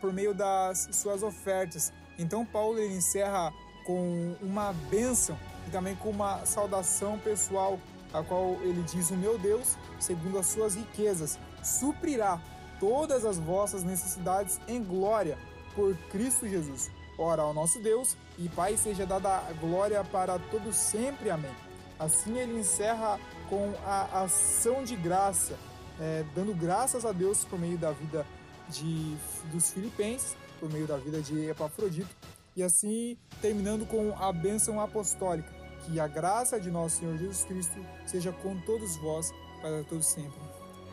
por 0.00 0.12
meio 0.12 0.32
das 0.32 0.88
suas 0.92 1.24
ofertas. 1.24 1.92
Então 2.16 2.46
Paulo 2.46 2.78
ele 2.78 2.94
encerra 2.94 3.52
com 3.84 4.36
uma 4.40 4.72
bênção 4.88 5.36
e 5.66 5.70
também 5.70 5.96
com 5.96 6.10
uma 6.10 6.46
saudação 6.46 7.18
pessoal, 7.18 7.78
a 8.12 8.22
qual 8.22 8.56
ele 8.62 8.82
diz: 8.82 9.10
O 9.10 9.16
meu 9.16 9.36
Deus, 9.36 9.76
segundo 9.98 10.38
as 10.38 10.46
suas 10.46 10.76
riquezas, 10.76 11.38
suprirá 11.62 12.40
todas 12.78 13.24
as 13.24 13.38
vossas 13.38 13.82
necessidades 13.82 14.60
em 14.68 14.82
glória 14.82 15.38
por 15.74 15.94
Cristo 16.10 16.48
Jesus. 16.48 16.90
Ora, 17.18 17.42
ao 17.42 17.54
nosso 17.54 17.80
Deus 17.80 18.16
e 18.38 18.48
Pai 18.48 18.76
seja 18.76 19.06
dada 19.06 19.28
a 19.28 19.52
glória 19.52 20.04
para 20.04 20.38
todos 20.50 20.76
sempre. 20.76 21.30
Amém. 21.30 21.54
Assim 21.98 22.36
ele 22.36 22.60
encerra 22.60 23.18
com 23.48 23.72
a 23.86 24.24
ação 24.24 24.84
de 24.84 24.94
graça, 24.94 25.56
é, 25.98 26.24
dando 26.34 26.54
graças 26.54 27.06
a 27.06 27.12
Deus 27.12 27.44
por 27.44 27.58
meio 27.58 27.78
da 27.78 27.92
vida 27.92 28.26
de, 28.68 29.16
dos 29.50 29.70
filipenses, 29.70 30.36
por 30.60 30.70
meio 30.70 30.86
da 30.86 30.98
vida 30.98 31.22
de 31.22 31.48
Epafrodito, 31.48 32.14
e 32.54 32.62
assim 32.62 33.16
terminando 33.40 33.86
com 33.86 34.14
a 34.18 34.32
bênção 34.32 34.80
apostólica. 34.80 35.54
Que 35.86 36.00
a 36.00 36.08
graça 36.08 36.58
de 36.58 36.70
nosso 36.70 36.98
Senhor 36.98 37.16
Jesus 37.16 37.44
Cristo 37.44 37.80
seja 38.06 38.32
com 38.32 38.58
todos 38.62 38.96
vós 38.96 39.32
para 39.62 39.84
todos 39.84 40.06
sempre. 40.06 40.40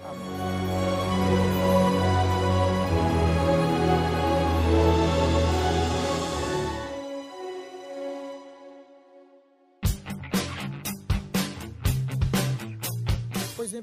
Pois 0.02 0.62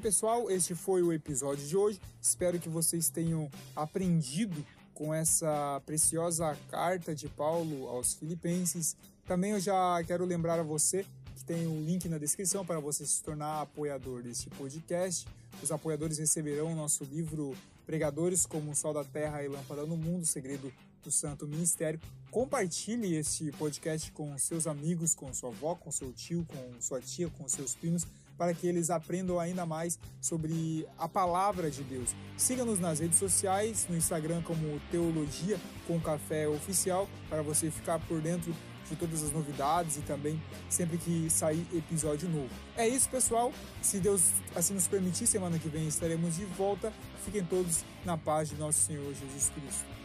pessoal, 0.01 0.49
este 0.49 0.73
foi 0.73 1.03
o 1.03 1.13
episódio 1.13 1.65
de 1.65 1.77
hoje. 1.77 2.01
Espero 2.19 2.59
que 2.59 2.67
vocês 2.67 3.07
tenham 3.07 3.49
aprendido 3.75 4.65
com 4.95 5.13
essa 5.13 5.79
preciosa 5.85 6.57
carta 6.71 7.13
de 7.13 7.29
Paulo 7.29 7.87
aos 7.87 8.15
Filipenses. 8.15 8.97
Também 9.27 9.51
eu 9.51 9.59
já 9.59 10.03
quero 10.07 10.25
lembrar 10.25 10.59
a 10.59 10.63
você 10.63 11.05
que 11.35 11.45
tem 11.45 11.67
o 11.67 11.71
um 11.71 11.85
link 11.85 12.09
na 12.09 12.17
descrição 12.17 12.65
para 12.65 12.79
você 12.79 13.05
se 13.05 13.21
tornar 13.21 13.61
apoiador 13.61 14.23
deste 14.23 14.49
podcast. 14.49 15.27
Os 15.61 15.71
apoiadores 15.71 16.17
receberão 16.17 16.73
o 16.73 16.75
nosso 16.75 17.03
livro 17.03 17.55
Pregadores 17.85 18.45
como 18.47 18.71
o 18.71 18.75
Sol 18.75 18.95
da 18.95 19.03
Terra 19.03 19.43
e 19.43 19.47
Lâmpada 19.47 19.85
no 19.85 19.95
Mundo, 19.95 20.25
Segredo 20.25 20.73
do 21.03 21.11
Santo 21.11 21.47
Ministério. 21.47 21.99
Compartilhe 22.31 23.15
este 23.15 23.51
podcast 23.51 24.11
com 24.13 24.35
seus 24.39 24.65
amigos, 24.65 25.13
com 25.13 25.31
sua 25.31 25.49
avó, 25.49 25.75
com 25.75 25.91
seu 25.91 26.11
tio, 26.11 26.45
com 26.47 26.81
sua 26.81 27.01
tia, 27.01 27.29
com 27.29 27.47
seus 27.47 27.75
primos, 27.75 28.07
para 28.37 28.53
que 28.53 28.67
eles 28.67 28.89
aprendam 28.89 29.39
ainda 29.39 29.65
mais 29.65 29.99
sobre 30.19 30.87
a 30.97 31.07
palavra 31.07 31.69
de 31.69 31.83
Deus. 31.83 32.15
Siga-nos 32.37 32.79
nas 32.79 32.99
redes 32.99 33.19
sociais, 33.19 33.87
no 33.89 33.95
Instagram 33.95 34.41
como 34.41 34.79
Teologia 34.89 35.59
com 35.87 35.99
Café 35.99 36.47
Oficial, 36.47 37.07
para 37.29 37.41
você 37.41 37.69
ficar 37.69 37.99
por 37.99 38.21
dentro 38.21 38.53
de 38.89 38.95
todas 38.95 39.23
as 39.23 39.31
novidades 39.31 39.97
e 39.97 40.01
também 40.01 40.41
sempre 40.69 40.97
que 40.97 41.29
sair 41.29 41.65
episódio 41.73 42.27
novo. 42.29 42.49
É 42.75 42.87
isso, 42.87 43.09
pessoal. 43.09 43.53
Se 43.81 43.99
Deus 43.99 44.31
assim 44.55 44.73
nos 44.73 44.87
permitir, 44.87 45.25
semana 45.27 45.57
que 45.57 45.69
vem 45.69 45.87
estaremos 45.87 46.35
de 46.35 46.45
volta. 46.45 46.91
Fiquem 47.23 47.43
todos 47.43 47.85
na 48.05 48.17
paz 48.17 48.49
de 48.49 48.55
nosso 48.55 48.79
Senhor 48.79 49.13
Jesus 49.13 49.49
Cristo. 49.49 50.00